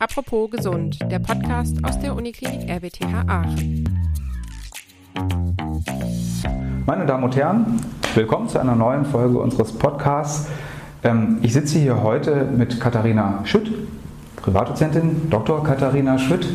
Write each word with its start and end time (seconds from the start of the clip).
Apropos 0.00 0.50
gesund, 0.50 0.98
der 1.10 1.18
Podcast 1.18 1.76
aus 1.84 1.98
der 1.98 2.16
Uniklinik 2.16 2.70
RWTH 2.70 3.26
Aachen. 3.26 3.84
Meine 6.86 7.04
Damen 7.04 7.24
und 7.24 7.36
Herren, 7.36 7.78
willkommen 8.14 8.48
zu 8.48 8.58
einer 8.58 8.74
neuen 8.74 9.04
Folge 9.04 9.38
unseres 9.38 9.72
Podcasts. 9.72 10.48
Ähm, 11.04 11.36
ich 11.42 11.52
sitze 11.52 11.78
hier 11.78 12.02
heute 12.02 12.46
mit 12.46 12.80
Katharina 12.80 13.40
Schütt, 13.44 13.70
Privatdozentin, 14.36 15.28
Dr. 15.28 15.62
Katharina 15.62 16.18
Schütt 16.18 16.48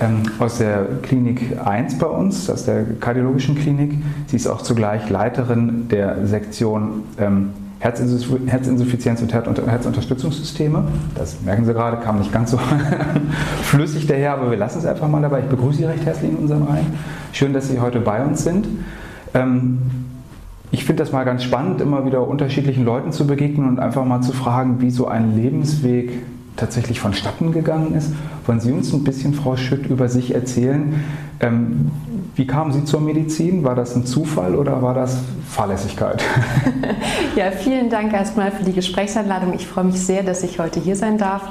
ähm, 0.00 0.22
aus 0.38 0.56
der 0.56 0.86
Klinik 1.02 1.58
1 1.62 1.98
bei 1.98 2.06
uns, 2.06 2.48
aus 2.48 2.64
der 2.64 2.94
kardiologischen 2.98 3.56
Klinik. 3.56 3.98
Sie 4.26 4.36
ist 4.36 4.46
auch 4.46 4.62
zugleich 4.62 5.10
Leiterin 5.10 5.88
der 5.88 6.26
Sektion 6.26 7.04
Herzinsuffizienz 7.86 9.22
und 9.22 9.32
Herzunterstützungssysteme. 9.32 10.84
Das 11.14 11.40
merken 11.42 11.64
Sie 11.64 11.72
gerade, 11.72 11.98
kam 11.98 12.18
nicht 12.18 12.32
ganz 12.32 12.50
so 12.50 12.58
flüssig 13.62 14.06
daher, 14.06 14.32
aber 14.32 14.50
wir 14.50 14.58
lassen 14.58 14.78
es 14.78 14.86
einfach 14.86 15.08
mal 15.08 15.22
dabei. 15.22 15.40
Ich 15.40 15.46
begrüße 15.46 15.78
Sie 15.78 15.84
recht 15.84 16.04
herzlich 16.04 16.32
in 16.32 16.36
unserem 16.36 16.64
Reihen. 16.64 16.86
Schön, 17.32 17.52
dass 17.52 17.68
Sie 17.68 17.80
heute 17.80 18.00
bei 18.00 18.24
uns 18.24 18.42
sind. 18.44 18.66
Ähm, 19.34 19.78
ich 20.72 20.84
finde 20.84 21.04
das 21.04 21.12
mal 21.12 21.24
ganz 21.24 21.44
spannend, 21.44 21.80
immer 21.80 22.04
wieder 22.04 22.26
unterschiedlichen 22.26 22.84
Leuten 22.84 23.12
zu 23.12 23.26
begegnen 23.26 23.68
und 23.68 23.78
einfach 23.78 24.04
mal 24.04 24.20
zu 24.20 24.32
fragen, 24.32 24.80
wie 24.80 24.90
so 24.90 25.06
ein 25.06 25.36
Lebensweg 25.36 26.10
tatsächlich 26.56 27.00
vonstatten 27.00 27.52
gegangen 27.52 27.94
ist. 27.94 28.12
Wollen 28.46 28.60
Sie 28.60 28.72
uns 28.72 28.92
ein 28.92 29.04
bisschen, 29.04 29.34
Frau 29.34 29.56
Schütt, 29.56 29.86
über 29.86 30.08
sich 30.08 30.34
erzählen? 30.34 31.04
Ähm, 31.40 31.90
wie 32.34 32.46
kamen 32.46 32.72
Sie 32.72 32.84
zur 32.84 33.00
Medizin? 33.00 33.64
War 33.64 33.74
das 33.74 33.96
ein 33.96 34.04
Zufall 34.04 34.54
oder 34.54 34.82
war 34.82 34.94
das 34.94 35.18
Fahrlässigkeit? 35.48 36.22
ja, 37.36 37.50
vielen 37.50 37.88
Dank 37.88 38.12
erstmal 38.12 38.50
für 38.50 38.64
die 38.64 38.72
Gesprächsanladung. 38.72 39.54
Ich 39.54 39.66
freue 39.66 39.84
mich 39.84 40.00
sehr, 40.00 40.22
dass 40.22 40.42
ich 40.42 40.58
heute 40.58 40.80
hier 40.80 40.96
sein 40.96 41.18
darf. 41.18 41.42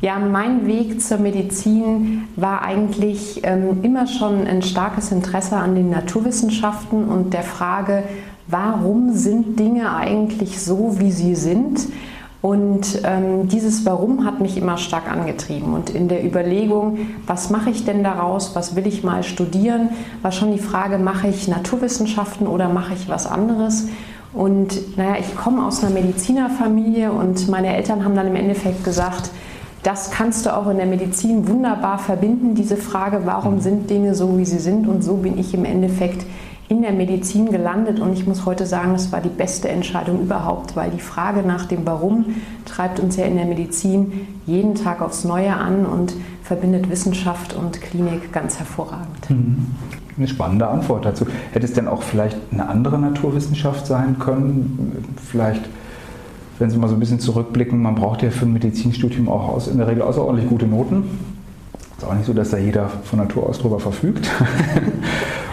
Ja, 0.00 0.18
mein 0.18 0.66
Weg 0.66 1.00
zur 1.00 1.18
Medizin 1.18 2.24
war 2.36 2.62
eigentlich 2.62 3.40
ähm, 3.44 3.82
immer 3.82 4.06
schon 4.06 4.46
ein 4.46 4.62
starkes 4.62 5.10
Interesse 5.10 5.56
an 5.56 5.74
den 5.74 5.90
Naturwissenschaften 5.90 7.06
und 7.06 7.32
der 7.32 7.42
Frage, 7.42 8.02
warum 8.46 9.14
sind 9.14 9.58
Dinge 9.58 9.94
eigentlich 9.94 10.60
so, 10.60 10.96
wie 10.98 11.12
sie 11.12 11.34
sind? 11.34 11.86
Und 12.42 13.00
ähm, 13.04 13.48
dieses 13.48 13.84
Warum 13.86 14.24
hat 14.24 14.40
mich 14.40 14.56
immer 14.56 14.76
stark 14.76 15.10
angetrieben. 15.10 15.72
Und 15.72 15.90
in 15.90 16.08
der 16.08 16.24
Überlegung, 16.24 16.98
was 17.26 17.50
mache 17.50 17.70
ich 17.70 17.84
denn 17.84 18.04
daraus, 18.04 18.54
was 18.54 18.76
will 18.76 18.86
ich 18.86 19.02
mal 19.02 19.22
studieren, 19.22 19.90
war 20.22 20.32
schon 20.32 20.52
die 20.52 20.58
Frage, 20.58 20.98
mache 20.98 21.28
ich 21.28 21.48
Naturwissenschaften 21.48 22.46
oder 22.46 22.68
mache 22.68 22.94
ich 22.94 23.08
was 23.08 23.26
anderes? 23.26 23.88
Und 24.32 24.98
naja, 24.98 25.16
ich 25.18 25.34
komme 25.34 25.66
aus 25.66 25.82
einer 25.82 25.94
Medizinerfamilie 25.94 27.10
und 27.10 27.48
meine 27.48 27.74
Eltern 27.74 28.04
haben 28.04 28.14
dann 28.14 28.26
im 28.26 28.36
Endeffekt 28.36 28.84
gesagt, 28.84 29.30
das 29.82 30.10
kannst 30.10 30.44
du 30.44 30.54
auch 30.54 30.68
in 30.68 30.78
der 30.78 30.86
Medizin 30.86 31.48
wunderbar 31.48 31.98
verbinden, 31.98 32.54
diese 32.54 32.76
Frage, 32.76 33.22
warum 33.24 33.60
sind 33.60 33.88
Dinge 33.88 34.14
so, 34.14 34.36
wie 34.36 34.44
sie 34.44 34.58
sind. 34.58 34.88
Und 34.88 35.02
so 35.02 35.14
bin 35.14 35.38
ich 35.38 35.54
im 35.54 35.64
Endeffekt 35.64 36.26
in 36.68 36.82
der 36.82 36.92
Medizin 36.92 37.50
gelandet 37.50 38.00
und 38.00 38.12
ich 38.12 38.26
muss 38.26 38.44
heute 38.44 38.66
sagen, 38.66 38.94
es 38.94 39.12
war 39.12 39.20
die 39.20 39.28
beste 39.28 39.68
Entscheidung 39.68 40.20
überhaupt, 40.22 40.74
weil 40.74 40.90
die 40.90 41.00
Frage 41.00 41.42
nach 41.42 41.66
dem 41.66 41.86
Warum 41.86 42.26
treibt 42.64 42.98
uns 42.98 43.16
ja 43.16 43.24
in 43.24 43.36
der 43.36 43.46
Medizin 43.46 44.26
jeden 44.46 44.74
Tag 44.74 45.00
aufs 45.00 45.24
Neue 45.24 45.54
an 45.54 45.86
und 45.86 46.14
verbindet 46.42 46.90
Wissenschaft 46.90 47.54
und 47.54 47.80
Klinik 47.80 48.32
ganz 48.32 48.58
hervorragend. 48.58 49.30
Mhm. 49.30 49.66
Eine 50.16 50.28
spannende 50.28 50.66
Antwort 50.66 51.04
dazu. 51.04 51.26
Hätte 51.52 51.66
es 51.66 51.74
denn 51.74 51.88
auch 51.88 52.02
vielleicht 52.02 52.38
eine 52.50 52.68
andere 52.68 52.98
Naturwissenschaft 52.98 53.86
sein 53.86 54.18
können? 54.18 55.04
Vielleicht, 55.30 55.62
wenn 56.58 56.70
Sie 56.70 56.78
mal 56.78 56.88
so 56.88 56.94
ein 56.94 57.00
bisschen 57.00 57.20
zurückblicken, 57.20 57.82
man 57.82 57.96
braucht 57.96 58.22
ja 58.22 58.30
für 58.30 58.46
ein 58.46 58.52
Medizinstudium 58.54 59.28
auch 59.28 59.48
aus, 59.48 59.68
in 59.68 59.76
der 59.76 59.88
Regel 59.88 60.02
außerordentlich 60.02 60.48
gute 60.48 60.66
Noten. 60.66 61.04
Es 61.96 62.02
ist 62.02 62.08
auch 62.08 62.14
nicht 62.14 62.26
so, 62.26 62.32
dass 62.32 62.50
da 62.50 62.56
jeder 62.56 62.88
von 62.88 63.18
Natur 63.18 63.46
aus 63.48 63.58
drüber 63.58 63.78
verfügt. 63.78 64.30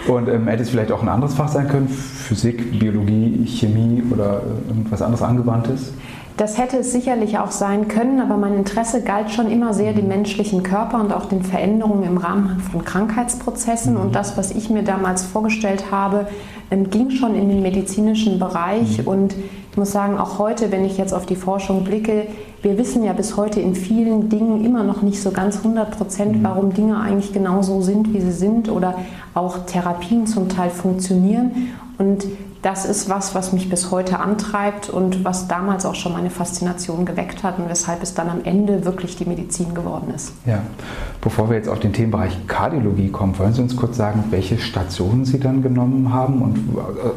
Und 0.08 0.28
ähm, 0.28 0.48
hätte 0.48 0.64
es 0.64 0.69
vielleicht 0.69 0.91
auch 0.91 1.02
ein 1.02 1.09
anderes 1.09 1.34
Fach 1.34 1.47
sein 1.47 1.68
können? 1.68 1.88
Physik, 1.88 2.80
Biologie, 2.80 3.46
Chemie 3.46 4.03
oder 4.12 4.41
äh, 4.41 4.69
irgendwas 4.69 5.02
anderes 5.02 5.22
Angewandtes? 5.22 5.94
Das 6.36 6.58
hätte 6.58 6.78
es 6.78 6.91
sicherlich 6.91 7.38
auch 7.38 7.52
sein 7.52 7.88
können, 7.88 8.19
aber 8.19 8.38
mein 8.38 8.56
Interesse 8.56 9.03
galt 9.03 9.30
schon 9.30 9.52
immer 9.52 9.74
sehr 9.74 9.94
dem 9.94 10.08
menschlichen 10.08 10.63
Körper 10.63 11.00
und 11.00 11.13
auch 11.13 11.25
den 11.25 11.44
Veränderungen 11.44 12.03
im 12.03 12.18
Rahmen 12.18 12.59
von 12.72 12.84
Krankheitsprozessen. 12.84 13.96
Und 13.96 14.08
mhm. 14.08 14.13
das, 14.13 14.36
was 14.36 14.50
ich 14.50 14.69
mir 14.72 14.81
damals 14.81 15.24
vorgestellt 15.24 15.86
habe, 15.92 16.28
ähm, 16.72 16.90
ging 16.90 17.12
schon 17.12 17.36
in 17.36 17.50
den 17.50 17.62
medizinischen 17.62 18.40
Bereich. 18.40 19.00
Mhm. 19.00 19.08
Und 19.08 19.36
ich 19.72 19.78
muss 19.78 19.92
sagen, 19.92 20.18
auch 20.18 20.40
heute, 20.40 20.72
wenn 20.72 20.86
ich 20.86 20.97
jetzt 20.97 21.13
auf 21.13 21.28
die 21.28 21.36
Forschung 21.36 21.84
blicke, 21.84 22.25
wir 22.63 22.78
wissen 22.78 23.03
ja 23.03 23.12
bis 23.12 23.35
heute 23.35 23.59
in 23.59 23.75
vielen 23.75 24.29
Dingen 24.29 24.63
immer 24.66 24.84
noch 24.84 25.01
nicht 25.01 25.22
so 25.22 25.31
ganz 25.31 25.57
100 25.57 25.91
Prozent, 25.91 26.38
mhm. 26.38 26.44
warum 26.44 26.74
Dinge 26.74 26.97
eigentlich 27.00 27.34
genau 27.34 27.62
so 27.62 27.81
sind, 27.81 28.13
wie 28.13 28.22
sie 28.22 28.31
sind 28.31 28.69
oder 28.69 28.96
auch 29.34 29.66
Therapien 29.66 30.25
zum 30.25 30.47
Teil 30.47 30.69
funktionieren. 30.69 31.51
Und 31.97 32.25
das 32.63 32.85
ist 32.85 33.09
was, 33.09 33.35
was 33.35 33.51
mich 33.51 33.69
bis 33.69 33.91
heute 33.91 34.19
antreibt 34.19 34.90
und 34.90 35.25
was 35.25 35.50
damals 35.50 35.85
auch 35.85 35.96
schon 35.96 36.13
meine 36.13 36.29
Faszination 36.29 37.06
geweckt 37.06 37.44
hat 37.44 37.59
und 37.59 37.69
weshalb 37.69 38.01
es 38.01 38.13
dann 38.13 38.29
am 38.29 38.46
Ende 38.46 38.85
wirklich 38.85 39.18
die 39.18 39.25
Medizin 39.25 39.75
geworden 39.75 40.13
ist. 40.16 40.31
Ja, 40.46 40.59
bevor 41.19 41.50
wir 41.50 41.57
jetzt 41.57 41.68
auf 41.68 41.79
den 41.79 41.91
Themenbereich 41.91 42.47
Kardiologie 42.47 43.09
kommen, 43.09 43.38
wollen 43.38 43.53
Sie 43.53 43.62
uns 43.62 43.75
kurz 43.75 43.97
sagen, 43.97 44.24
welche 44.29 44.57
Stationen 44.57 45.25
Sie 45.25 45.40
dann 45.40 45.62
genommen 45.62 46.13
haben 46.13 46.41
und 46.41 46.57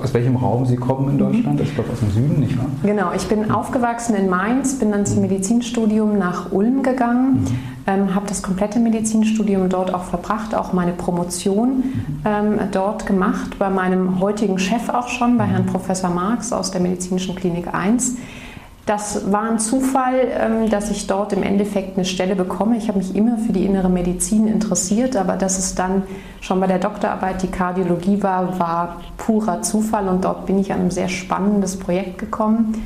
aus 0.02 0.12
welchem 0.12 0.34
Raum 0.34 0.66
Sie 0.66 0.76
kommen 0.76 1.10
in 1.10 1.18
Deutschland? 1.18 1.60
Ich 1.60 1.72
glaube 1.74 1.92
aus 1.92 2.00
dem 2.00 2.10
Süden, 2.10 2.40
nicht 2.40 2.58
wahr? 2.58 2.66
Genau, 2.82 3.12
ich 3.14 3.28
bin 3.28 3.48
aufgewachsen 3.48 4.16
in 4.16 4.28
Mainz, 4.28 4.80
bin 4.80 4.90
dann 4.90 5.06
zum 5.06 5.20
Medizinstudium 5.20 6.18
nach 6.18 6.50
Ulm 6.50 6.82
gegangen. 6.82 7.42
Mhm 7.42 7.76
ähm, 7.86 8.14
habe 8.14 8.26
das 8.26 8.42
komplette 8.42 8.78
Medizinstudium 8.78 9.68
dort 9.68 9.94
auch 9.94 10.04
verbracht, 10.04 10.54
auch 10.54 10.72
meine 10.72 10.92
Promotion 10.92 11.84
ähm, 12.24 12.58
dort 12.72 13.06
gemacht, 13.06 13.58
bei 13.58 13.70
meinem 13.70 14.20
heutigen 14.20 14.58
Chef 14.58 14.88
auch 14.88 15.08
schon, 15.08 15.35
bei 15.36 15.46
Herrn 15.46 15.66
Professor 15.66 16.10
Marx 16.10 16.52
aus 16.52 16.70
der 16.70 16.80
Medizinischen 16.80 17.34
Klinik 17.34 17.72
1. 17.72 18.16
Das 18.86 19.32
war 19.32 19.50
ein 19.50 19.58
Zufall, 19.58 20.28
ähm, 20.38 20.70
dass 20.70 20.92
ich 20.92 21.08
dort 21.08 21.32
im 21.32 21.42
Endeffekt 21.42 21.96
eine 21.96 22.04
Stelle 22.04 22.36
bekomme. 22.36 22.76
Ich 22.76 22.86
habe 22.86 22.98
mich 22.98 23.16
immer 23.16 23.36
für 23.38 23.52
die 23.52 23.64
innere 23.64 23.88
Medizin 23.88 24.46
interessiert, 24.46 25.16
aber 25.16 25.36
dass 25.36 25.58
es 25.58 25.74
dann 25.74 26.04
schon 26.40 26.60
bei 26.60 26.68
der 26.68 26.78
Doktorarbeit 26.78 27.42
die 27.42 27.48
Kardiologie 27.48 28.22
war, 28.22 28.60
war 28.60 29.00
purer 29.16 29.62
Zufall 29.62 30.06
und 30.06 30.24
dort 30.24 30.46
bin 30.46 30.60
ich 30.60 30.72
an 30.72 30.82
ein 30.82 30.90
sehr 30.92 31.08
spannendes 31.08 31.76
Projekt 31.76 32.18
gekommen 32.18 32.80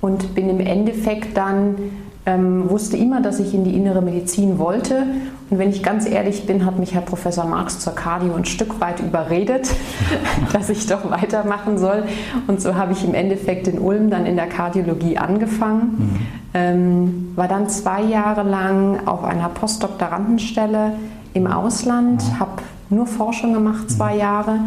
und 0.00 0.34
bin 0.34 0.50
im 0.50 0.58
Endeffekt 0.58 1.36
dann 1.36 1.76
ähm, 2.26 2.68
wusste 2.68 2.96
immer, 2.96 3.22
dass 3.22 3.38
ich 3.38 3.54
in 3.54 3.62
die 3.62 3.76
innere 3.76 4.02
Medizin 4.02 4.58
wollte. 4.58 5.04
Und 5.48 5.58
wenn 5.60 5.70
ich 5.70 5.84
ganz 5.84 6.08
ehrlich 6.08 6.44
bin, 6.44 6.66
hat 6.66 6.76
mich 6.76 6.92
Herr 6.92 7.02
Professor 7.02 7.44
Marx 7.46 7.78
zur 7.78 7.94
Cardio 7.94 8.34
ein 8.34 8.44
Stück 8.44 8.80
weit 8.80 8.98
überredet, 8.98 9.70
dass 10.52 10.68
ich 10.68 10.86
doch 10.88 11.08
weitermachen 11.08 11.78
soll. 11.78 12.02
Und 12.48 12.60
so 12.60 12.74
habe 12.74 12.92
ich 12.92 13.04
im 13.04 13.14
Endeffekt 13.14 13.68
in 13.68 13.78
Ulm 13.78 14.10
dann 14.10 14.26
in 14.26 14.34
der 14.34 14.48
Kardiologie 14.48 15.18
angefangen. 15.18 15.80
Mhm. 15.98 16.26
Ähm, 16.52 17.32
war 17.36 17.46
dann 17.46 17.68
zwei 17.68 18.02
Jahre 18.02 18.42
lang 18.42 19.06
auf 19.06 19.22
einer 19.22 19.48
Postdoktorandenstelle 19.48 20.94
im 21.32 21.46
Ausland, 21.46 22.24
mhm. 22.24 22.40
habe 22.40 22.62
nur 22.90 23.06
Forschung 23.06 23.52
gemacht, 23.52 23.88
zwei 23.88 24.14
mhm. 24.14 24.20
Jahre. 24.20 24.58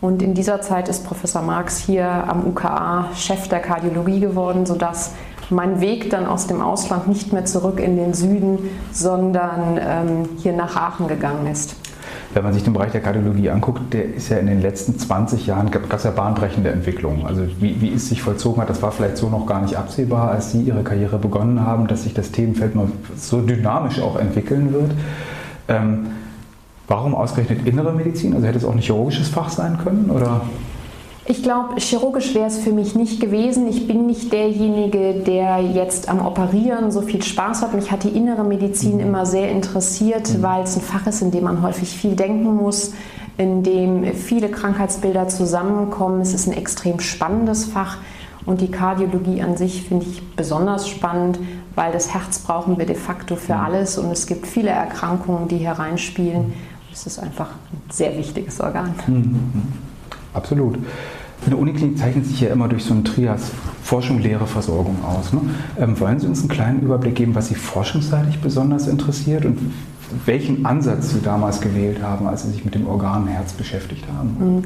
Und 0.00 0.22
in 0.22 0.34
dieser 0.34 0.60
Zeit 0.60 0.88
ist 0.88 1.06
Professor 1.06 1.42
Marx 1.42 1.78
hier 1.78 2.06
am 2.06 2.46
UKA 2.46 3.06
Chef 3.14 3.48
der 3.48 3.60
Kardiologie 3.60 4.20
geworden, 4.20 4.66
sodass 4.66 5.12
mein 5.50 5.80
Weg 5.80 6.10
dann 6.10 6.26
aus 6.26 6.46
dem 6.46 6.60
Ausland 6.60 7.08
nicht 7.08 7.32
mehr 7.32 7.44
zurück 7.44 7.80
in 7.80 7.96
den 7.96 8.14
Süden, 8.14 8.58
sondern 8.92 9.78
ähm, 9.80 10.28
hier 10.38 10.52
nach 10.52 10.76
Aachen 10.76 11.08
gegangen 11.08 11.46
ist. 11.46 11.76
Wenn 12.34 12.44
man 12.44 12.52
sich 12.52 12.64
den 12.64 12.72
Bereich 12.72 12.92
der 12.92 13.00
Kardiologie 13.00 13.48
anguckt, 13.50 13.94
der 13.94 14.14
ist 14.14 14.28
ja 14.28 14.36
in 14.36 14.46
den 14.46 14.60
letzten 14.60 14.98
20 14.98 15.46
Jahren, 15.46 15.70
gab 15.70 15.90
es 15.90 16.04
ja 16.04 16.10
bahnbrechende 16.10 16.70
Entwicklungen. 16.70 17.24
Also 17.24 17.46
wie, 17.60 17.80
wie 17.80 17.94
es 17.94 18.08
sich 18.08 18.20
vollzogen 18.20 18.60
hat, 18.60 18.68
das 18.68 18.82
war 18.82 18.92
vielleicht 18.92 19.16
so 19.16 19.30
noch 19.30 19.46
gar 19.46 19.62
nicht 19.62 19.76
absehbar, 19.76 20.30
als 20.30 20.52
Sie 20.52 20.60
Ihre 20.60 20.82
Karriere 20.82 21.18
begonnen 21.18 21.64
haben, 21.66 21.86
dass 21.86 22.02
sich 22.02 22.12
das 22.12 22.32
Themenfeld 22.32 22.74
mal 22.74 22.88
so 23.16 23.40
dynamisch 23.40 24.00
auch 24.00 24.16
entwickeln 24.16 24.72
wird. 24.72 24.90
Ähm, 25.68 26.08
warum 26.88 27.14
ausgerechnet 27.14 27.66
innere 27.66 27.92
Medizin? 27.92 28.34
Also 28.34 28.46
hätte 28.46 28.58
es 28.58 28.64
auch 28.64 28.72
ein 28.72 28.80
chirurgisches 28.80 29.28
Fach 29.28 29.48
sein 29.48 29.78
können? 29.82 30.10
Oder? 30.10 30.42
Ich 31.28 31.42
glaube, 31.42 31.74
chirurgisch 31.80 32.34
wäre 32.34 32.46
es 32.46 32.58
für 32.58 32.70
mich 32.70 32.94
nicht 32.94 33.20
gewesen. 33.20 33.66
Ich 33.66 33.88
bin 33.88 34.06
nicht 34.06 34.32
derjenige, 34.32 35.14
der 35.14 35.60
jetzt 35.60 36.08
am 36.08 36.24
Operieren 36.24 36.92
so 36.92 37.00
viel 37.00 37.22
Spaß 37.22 37.62
hat. 37.62 37.74
Mich 37.74 37.90
hat 37.90 38.04
die 38.04 38.10
innere 38.10 38.44
Medizin 38.44 38.94
mhm. 38.94 39.00
immer 39.00 39.26
sehr 39.26 39.50
interessiert, 39.50 40.32
mhm. 40.32 40.42
weil 40.42 40.62
es 40.62 40.76
ein 40.76 40.82
Fach 40.82 41.04
ist, 41.08 41.22
in 41.22 41.32
dem 41.32 41.44
man 41.44 41.62
häufig 41.62 41.88
viel 41.88 42.14
denken 42.14 42.54
muss, 42.54 42.94
in 43.38 43.64
dem 43.64 44.14
viele 44.14 44.48
Krankheitsbilder 44.48 45.26
zusammenkommen. 45.26 46.20
Es 46.20 46.32
ist 46.32 46.46
ein 46.46 46.52
extrem 46.52 47.00
spannendes 47.00 47.64
Fach. 47.64 47.98
Und 48.44 48.60
die 48.60 48.70
Kardiologie 48.70 49.42
an 49.42 49.56
sich 49.56 49.82
finde 49.82 50.06
ich 50.06 50.22
besonders 50.36 50.88
spannend, 50.88 51.40
weil 51.74 51.90
das 51.92 52.14
Herz 52.14 52.38
brauchen 52.38 52.78
wir 52.78 52.86
de 52.86 52.94
facto 52.94 53.34
für 53.34 53.54
mhm. 53.54 53.60
alles 53.60 53.98
und 53.98 54.12
es 54.12 54.28
gibt 54.28 54.46
viele 54.46 54.70
Erkrankungen, 54.70 55.48
die 55.48 55.58
hier 55.58 55.72
reinspielen. 55.72 56.52
Es 56.92 57.04
ist 57.04 57.18
einfach 57.18 57.50
ein 57.50 57.82
sehr 57.90 58.16
wichtiges 58.16 58.60
Organ. 58.60 58.94
Absolut. 60.32 60.78
In 61.44 61.50
der 61.50 61.58
Uniklinik 61.58 61.98
zeichnet 61.98 62.26
sich 62.26 62.40
ja 62.40 62.48
immer 62.48 62.66
durch 62.66 62.84
so 62.84 62.94
ein 62.94 63.04
Trias 63.04 63.52
Forschung, 63.82 64.18
Lehre, 64.18 64.46
Versorgung 64.46 64.96
aus. 65.04 65.32
Ne? 65.32 65.40
Ähm, 65.78 65.98
wollen 66.00 66.18
Sie 66.18 66.26
uns 66.26 66.40
einen 66.40 66.48
kleinen 66.48 66.80
Überblick 66.80 67.14
geben, 67.14 67.34
was 67.34 67.48
Sie 67.48 67.54
forschungsseitig 67.54 68.40
besonders 68.40 68.88
interessiert 68.88 69.44
und 69.44 69.58
welchen 70.24 70.66
Ansatz 70.66 71.10
Sie 71.10 71.20
damals 71.20 71.60
gewählt 71.60 72.02
haben, 72.02 72.26
als 72.26 72.42
Sie 72.44 72.50
sich 72.50 72.64
mit 72.64 72.74
dem 72.74 72.86
Organherz 72.86 73.52
beschäftigt 73.52 74.04
haben? 74.16 74.64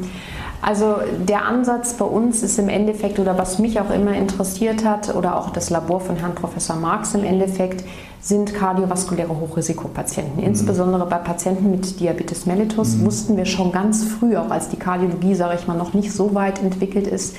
Mhm. 0.61 0.69
Also 0.69 0.97
der 1.29 1.45
Ansatz 1.47 1.95
bei 1.95 2.05
uns 2.05 2.43
ist 2.43 2.59
im 2.59 2.69
Endeffekt, 2.69 3.19
oder 3.19 3.39
was 3.39 3.59
mich 3.59 3.81
auch 3.81 3.91
immer 3.91 4.13
interessiert 4.13 4.85
hat, 4.85 5.15
oder 5.15 5.37
auch 5.37 5.51
das 5.51 5.71
Labor 5.71 6.01
von 6.01 6.17
Herrn 6.17 6.35
Professor 6.35 6.77
Marx 6.77 7.15
im 7.15 7.25
Endeffekt, 7.25 7.85
sind 8.23 8.55
kardiovaskuläre 8.55 9.41
Hochrisikopatienten. 9.41 10.37
Mhm. 10.37 10.49
Insbesondere 10.49 11.07
bei 11.07 11.17
Patienten 11.17 11.71
mit 11.71 12.01
Diabetes 12.01 12.47
mellitus 12.47 12.97
mhm. 12.97 13.07
wussten 13.07 13.37
wir 13.37 13.47
schon 13.47 13.73
ganz 13.73 14.05
früh, 14.05 14.37
auch 14.37 14.51
als 14.51 14.69
die 14.69 14.77
Kardiologie, 14.77 15.35
sage 15.35 15.57
ich 15.59 15.67
mal, 15.67 15.77
noch 15.77 15.95
nicht 15.95 16.13
so 16.13 16.35
weit 16.35 16.63
entwickelt 16.63 17.07
ist, 17.07 17.37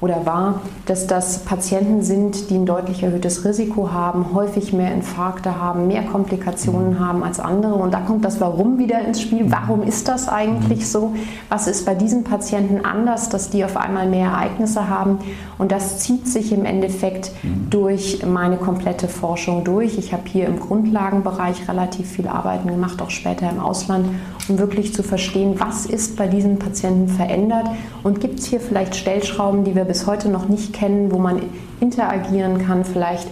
oder 0.00 0.26
war, 0.26 0.60
dass 0.84 1.06
das 1.06 1.38
Patienten 1.38 2.02
sind, 2.02 2.50
die 2.50 2.56
ein 2.56 2.66
deutlich 2.66 3.02
erhöhtes 3.02 3.44
Risiko 3.44 3.92
haben, 3.92 4.34
häufig 4.34 4.72
mehr 4.72 4.92
Infarkte 4.92 5.58
haben, 5.58 5.86
mehr 5.86 6.02
Komplikationen 6.02 6.94
mhm. 6.94 7.00
haben 7.00 7.22
als 7.22 7.40
andere. 7.40 7.74
Und 7.74 7.94
da 7.94 8.00
kommt 8.00 8.24
das 8.24 8.40
Warum 8.40 8.78
wieder 8.78 9.00
ins 9.00 9.22
Spiel. 9.22 9.50
Warum 9.50 9.82
ist 9.82 10.08
das 10.08 10.28
eigentlich 10.28 10.80
mhm. 10.80 10.84
so? 10.84 11.14
Was 11.48 11.66
ist 11.66 11.86
bei 11.86 11.94
diesen 11.94 12.24
Patienten 12.24 12.84
anders, 12.84 13.30
dass 13.30 13.48
die 13.48 13.64
auf 13.64 13.76
einmal 13.76 14.06
mehr 14.06 14.28
Ereignisse 14.28 14.88
haben? 14.88 15.18
Und 15.56 15.72
das 15.72 15.98
zieht 15.98 16.28
sich 16.28 16.52
im 16.52 16.66
Endeffekt 16.66 17.32
mhm. 17.42 17.70
durch 17.70 18.24
meine 18.26 18.56
komplette 18.56 19.08
Forschung 19.08 19.64
durch. 19.64 19.96
Ich 19.96 20.12
habe 20.12 20.24
hier 20.26 20.46
im 20.46 20.60
Grundlagenbereich 20.60 21.68
relativ 21.68 22.10
viel 22.10 22.28
Arbeiten 22.28 22.68
gemacht, 22.68 23.00
auch 23.00 23.10
später 23.10 23.48
im 23.48 23.60
Ausland, 23.60 24.06
um 24.48 24.58
wirklich 24.58 24.92
zu 24.92 25.02
verstehen, 25.02 25.54
was 25.58 25.86
ist 25.86 26.16
bei 26.16 26.28
diesen 26.28 26.58
Patienten 26.58 27.08
verändert 27.08 27.66
und 28.02 28.20
gibt 28.20 28.40
es 28.40 28.46
hier 28.46 28.60
vielleicht 28.60 28.94
Stellschrauben, 28.94 29.64
die 29.64 29.74
wir 29.74 29.85
bis 29.86 30.06
heute 30.06 30.28
noch 30.28 30.48
nicht 30.48 30.72
kennen, 30.72 31.10
wo 31.10 31.18
man 31.18 31.40
interagieren 31.80 32.66
kann, 32.66 32.84
vielleicht 32.84 33.28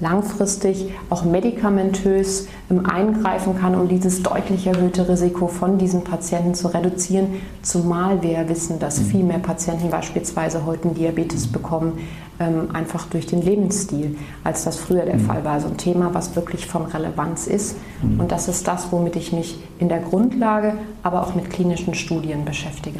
langfristig 0.00 0.90
auch 1.10 1.24
medikamentös 1.24 2.48
ähm, 2.70 2.86
eingreifen 2.86 3.58
kann, 3.58 3.74
um 3.74 3.88
dieses 3.88 4.22
deutlich 4.22 4.66
erhöhte 4.66 5.08
Risiko 5.08 5.46
von 5.46 5.78
diesen 5.78 6.04
Patienten 6.04 6.54
zu 6.54 6.68
reduzieren, 6.68 7.40
zumal 7.62 8.22
wir 8.22 8.48
wissen, 8.48 8.78
dass 8.78 9.00
mhm. 9.00 9.04
viel 9.04 9.24
mehr 9.24 9.38
Patienten 9.38 9.90
beispielsweise 9.90 10.66
heute 10.66 10.88
Diabetes 10.88 11.46
bekommen, 11.46 11.98
ähm, 12.38 12.68
einfach 12.74 13.06
durch 13.06 13.26
den 13.26 13.40
Lebensstil, 13.40 14.18
als 14.44 14.64
das 14.64 14.76
früher 14.76 15.06
der 15.06 15.16
mhm. 15.16 15.20
Fall 15.20 15.44
war. 15.44 15.52
Also 15.52 15.68
ein 15.68 15.78
Thema, 15.78 16.12
was 16.12 16.36
wirklich 16.36 16.66
von 16.66 16.84
Relevanz 16.84 17.46
ist. 17.46 17.76
Mhm. 18.02 18.20
Und 18.20 18.32
das 18.32 18.48
ist 18.48 18.68
das, 18.68 18.92
womit 18.92 19.16
ich 19.16 19.32
mich 19.32 19.58
in 19.78 19.88
der 19.88 20.00
Grundlage, 20.00 20.74
aber 21.02 21.22
auch 21.22 21.34
mit 21.34 21.50
klinischen 21.50 21.94
Studien 21.94 22.44
beschäftige. 22.44 22.98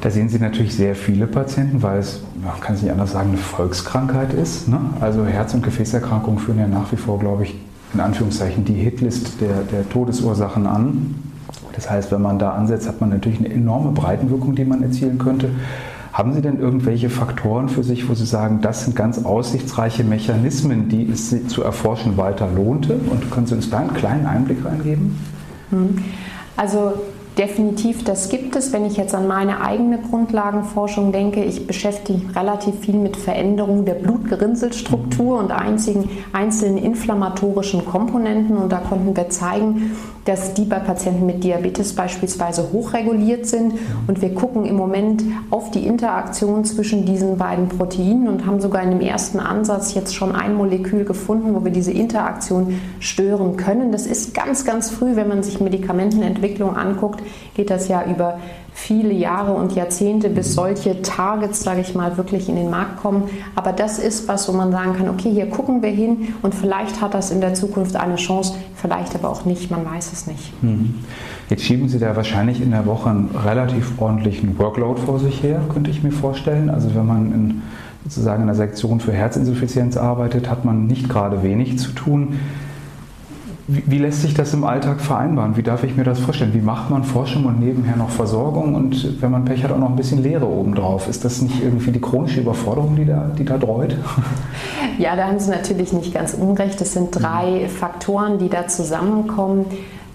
Da 0.00 0.10
sehen 0.10 0.30
Sie 0.30 0.38
natürlich 0.38 0.74
sehr 0.74 0.94
viele 0.94 1.26
Patienten, 1.26 1.82
weil 1.82 1.98
es, 1.98 2.22
man 2.42 2.58
kann 2.60 2.74
es 2.74 2.82
nicht 2.82 2.90
anders 2.90 3.12
sagen, 3.12 3.30
eine 3.30 3.38
Volkskrankheit 3.38 4.32
ist. 4.32 4.66
Ne? 4.66 4.80
Also 5.00 5.26
Herz- 5.26 5.52
und 5.52 5.62
Gefäßerkrankungen 5.62 6.38
führen 6.38 6.58
ja 6.58 6.66
nach 6.66 6.90
wie 6.90 6.96
vor, 6.96 7.18
glaube 7.18 7.44
ich, 7.44 7.54
in 7.92 8.00
Anführungszeichen 8.00 8.64
die 8.64 8.74
Hitlist 8.74 9.40
der, 9.40 9.62
der 9.70 9.88
Todesursachen 9.88 10.66
an. 10.66 11.16
Das 11.74 11.90
heißt, 11.90 12.12
wenn 12.12 12.22
man 12.22 12.38
da 12.38 12.52
ansetzt, 12.52 12.88
hat 12.88 13.00
man 13.00 13.10
natürlich 13.10 13.40
eine 13.40 13.50
enorme 13.50 13.92
Breitenwirkung, 13.92 14.54
die 14.54 14.64
man 14.64 14.82
erzielen 14.82 15.18
könnte. 15.18 15.50
Haben 16.12 16.34
Sie 16.34 16.40
denn 16.40 16.58
irgendwelche 16.58 17.10
Faktoren 17.10 17.68
für 17.68 17.84
sich, 17.84 18.08
wo 18.08 18.14
Sie 18.14 18.26
sagen, 18.26 18.60
das 18.62 18.84
sind 18.84 18.96
ganz 18.96 19.24
aussichtsreiche 19.24 20.02
Mechanismen, 20.02 20.88
die 20.88 21.08
es 21.08 21.34
zu 21.48 21.62
erforschen 21.62 22.16
weiter 22.16 22.48
lohnte? 22.54 22.94
Und 22.94 23.30
können 23.30 23.46
Sie 23.46 23.54
uns 23.54 23.70
da 23.70 23.78
einen 23.78 23.94
kleinen 23.94 24.26
Einblick 24.26 24.64
reingeben? 24.64 25.18
Hm. 25.70 25.98
Also 26.56 26.94
Definitiv, 27.40 28.04
das 28.04 28.28
gibt 28.28 28.54
es. 28.54 28.70
Wenn 28.70 28.84
ich 28.84 28.98
jetzt 28.98 29.14
an 29.14 29.26
meine 29.26 29.62
eigene 29.62 29.96
Grundlagenforschung 29.96 31.10
denke, 31.10 31.42
ich 31.42 31.66
beschäftige 31.66 32.18
mich 32.18 32.36
relativ 32.36 32.80
viel 32.80 32.96
mit 32.96 33.16
Veränderungen 33.16 33.86
der 33.86 33.94
Blutgerinnselstruktur 33.94 35.38
und 35.38 35.50
einzigen, 35.50 36.10
einzelnen 36.34 36.76
inflammatorischen 36.76 37.86
Komponenten. 37.86 38.58
Und 38.58 38.70
da 38.70 38.76
konnten 38.76 39.16
wir 39.16 39.30
zeigen, 39.30 39.96
dass 40.24 40.54
die 40.54 40.64
bei 40.64 40.78
Patienten 40.78 41.26
mit 41.26 41.42
Diabetes 41.44 41.94
beispielsweise 41.94 42.72
hochreguliert 42.72 43.46
sind. 43.46 43.74
Und 44.06 44.20
wir 44.22 44.34
gucken 44.34 44.64
im 44.64 44.76
Moment 44.76 45.22
auf 45.50 45.70
die 45.70 45.86
Interaktion 45.86 46.64
zwischen 46.64 47.04
diesen 47.04 47.38
beiden 47.38 47.68
Proteinen 47.68 48.28
und 48.28 48.46
haben 48.46 48.60
sogar 48.60 48.82
in 48.82 48.90
dem 48.90 49.00
ersten 49.00 49.40
Ansatz 49.40 49.94
jetzt 49.94 50.14
schon 50.14 50.34
ein 50.34 50.54
Molekül 50.54 51.04
gefunden, 51.04 51.54
wo 51.54 51.64
wir 51.64 51.72
diese 51.72 51.92
Interaktion 51.92 52.80
stören 52.98 53.56
können. 53.56 53.92
Das 53.92 54.06
ist 54.06 54.34
ganz, 54.34 54.64
ganz 54.64 54.90
früh, 54.90 55.16
wenn 55.16 55.28
man 55.28 55.42
sich 55.42 55.60
Medikamentenentwicklung 55.60 56.76
anguckt, 56.76 57.22
geht 57.54 57.70
das 57.70 57.88
ja 57.88 58.04
über 58.04 58.38
viele 58.72 59.12
Jahre 59.12 59.52
und 59.52 59.74
Jahrzehnte, 59.74 60.30
bis 60.30 60.54
solche 60.54 61.02
Targets, 61.02 61.62
sage 61.62 61.80
ich 61.80 61.94
mal, 61.94 62.16
wirklich 62.16 62.48
in 62.48 62.56
den 62.56 62.70
Markt 62.70 63.00
kommen. 63.00 63.24
Aber 63.54 63.72
das 63.72 63.98
ist 63.98 64.28
was, 64.28 64.48
wo 64.48 64.52
man 64.52 64.72
sagen 64.72 64.94
kann, 64.96 65.08
okay, 65.08 65.30
hier 65.30 65.46
gucken 65.46 65.82
wir 65.82 65.90
hin 65.90 66.34
und 66.42 66.54
vielleicht 66.54 67.00
hat 67.00 67.14
das 67.14 67.30
in 67.30 67.40
der 67.40 67.54
Zukunft 67.54 67.96
eine 67.96 68.16
Chance, 68.16 68.54
vielleicht 68.74 69.14
aber 69.14 69.28
auch 69.28 69.44
nicht, 69.44 69.70
man 69.70 69.84
weiß 69.84 70.12
es 70.12 70.26
nicht. 70.26 70.62
Mhm. 70.62 70.94
Jetzt 71.48 71.64
schieben 71.64 71.88
Sie 71.88 71.98
da 71.98 72.14
wahrscheinlich 72.16 72.60
in 72.60 72.70
der 72.70 72.86
Woche 72.86 73.10
einen 73.10 73.30
relativ 73.44 74.00
ordentlichen 74.00 74.58
Workload 74.58 75.00
vor 75.00 75.18
sich 75.18 75.42
her, 75.42 75.60
könnte 75.72 75.90
ich 75.90 76.02
mir 76.02 76.12
vorstellen. 76.12 76.70
Also 76.70 76.94
wenn 76.94 77.06
man 77.06 77.32
in, 77.32 77.62
sozusagen 78.04 78.42
in 78.42 78.48
einer 78.48 78.56
Sektion 78.56 79.00
für 79.00 79.12
Herzinsuffizienz 79.12 79.96
arbeitet, 79.96 80.48
hat 80.48 80.64
man 80.64 80.86
nicht 80.86 81.08
gerade 81.08 81.42
wenig 81.42 81.78
zu 81.78 81.90
tun. 81.90 82.38
Wie, 83.72 83.84
wie, 83.86 83.98
lässt 83.98 84.22
sich 84.22 84.34
das 84.34 84.52
im 84.52 84.64
Alltag 84.64 85.00
vereinbaren? 85.00 85.56
Wie 85.56 85.62
darf 85.62 85.84
ich 85.84 85.96
mir 85.96 86.02
das 86.02 86.18
vorstellen? 86.18 86.52
Wie 86.54 86.60
macht 86.60 86.90
man 86.90 87.04
Forschung 87.04 87.44
und 87.44 87.60
nebenher 87.60 87.94
noch 87.94 88.10
Versorgung 88.10 88.74
und 88.74 89.22
wenn 89.22 89.30
man 89.30 89.44
Pech 89.44 89.62
hat, 89.62 89.70
auch 89.70 89.78
noch 89.78 89.90
ein 89.90 89.96
bisschen 89.96 90.24
Lehre 90.24 90.46
obendrauf? 90.46 91.08
Ist 91.08 91.24
das 91.24 91.40
nicht 91.40 91.62
irgendwie 91.62 91.92
die 91.92 92.00
chronische 92.00 92.40
Überforderung, 92.40 92.96
die 92.96 93.04
da, 93.04 93.30
die 93.38 93.44
da 93.44 93.58
dreut? 93.58 93.96
Ja, 94.98 95.16
da 95.16 95.28
haben 95.28 95.38
Sie 95.38 95.50
natürlich 95.50 95.94
nicht 95.94 96.12
ganz 96.12 96.34
unrecht. 96.34 96.78
Es 96.82 96.92
sind 96.92 97.10
drei 97.12 97.68
Faktoren, 97.68 98.38
die 98.38 98.50
da 98.50 98.66
zusammenkommen. 98.66 99.64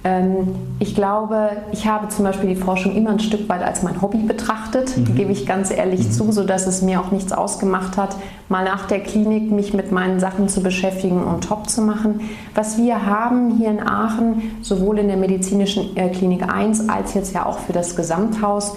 Ähm, 0.05 0.55
ich 0.79 0.93
glaube, 0.93 1.49
ich 1.71 1.87
habe 1.87 2.09
zum 2.09 2.25
Beispiel 2.25 2.49
die 2.49 2.55
Forschung 2.55 2.95
immer 2.95 3.09
ein 3.09 3.19
Stück 3.19 3.49
weit 3.49 3.63
als 3.63 3.81
mein 3.81 4.03
Hobby 4.03 4.19
betrachtet, 4.19 4.95
mhm. 4.95 5.15
gebe 5.15 5.31
ich 5.31 5.47
ganz 5.47 5.71
ehrlich 5.71 6.01
mhm. 6.01 6.11
zu, 6.11 6.31
sodass 6.31 6.67
es 6.67 6.83
mir 6.83 7.01
auch 7.01 7.11
nichts 7.11 7.33
ausgemacht 7.33 7.97
hat, 7.97 8.15
mal 8.47 8.63
nach 8.63 8.85
der 8.85 8.99
Klinik 8.99 9.51
mich 9.51 9.73
mit 9.73 9.91
meinen 9.91 10.19
Sachen 10.19 10.47
zu 10.47 10.61
beschäftigen 10.61 11.23
und 11.23 11.43
top 11.43 11.67
zu 11.71 11.81
machen. 11.81 12.21
Was 12.53 12.77
wir 12.77 13.07
haben 13.07 13.57
hier 13.57 13.71
in 13.71 13.81
Aachen, 13.81 14.59
sowohl 14.61 14.99
in 14.99 15.07
der 15.07 15.17
medizinischen 15.17 15.97
äh, 15.97 16.09
Klinik 16.09 16.47
1 16.47 16.87
als 16.87 17.15
jetzt 17.15 17.33
ja 17.33 17.47
auch 17.47 17.57
für 17.57 17.73
das 17.73 17.95
Gesamthaus, 17.95 18.75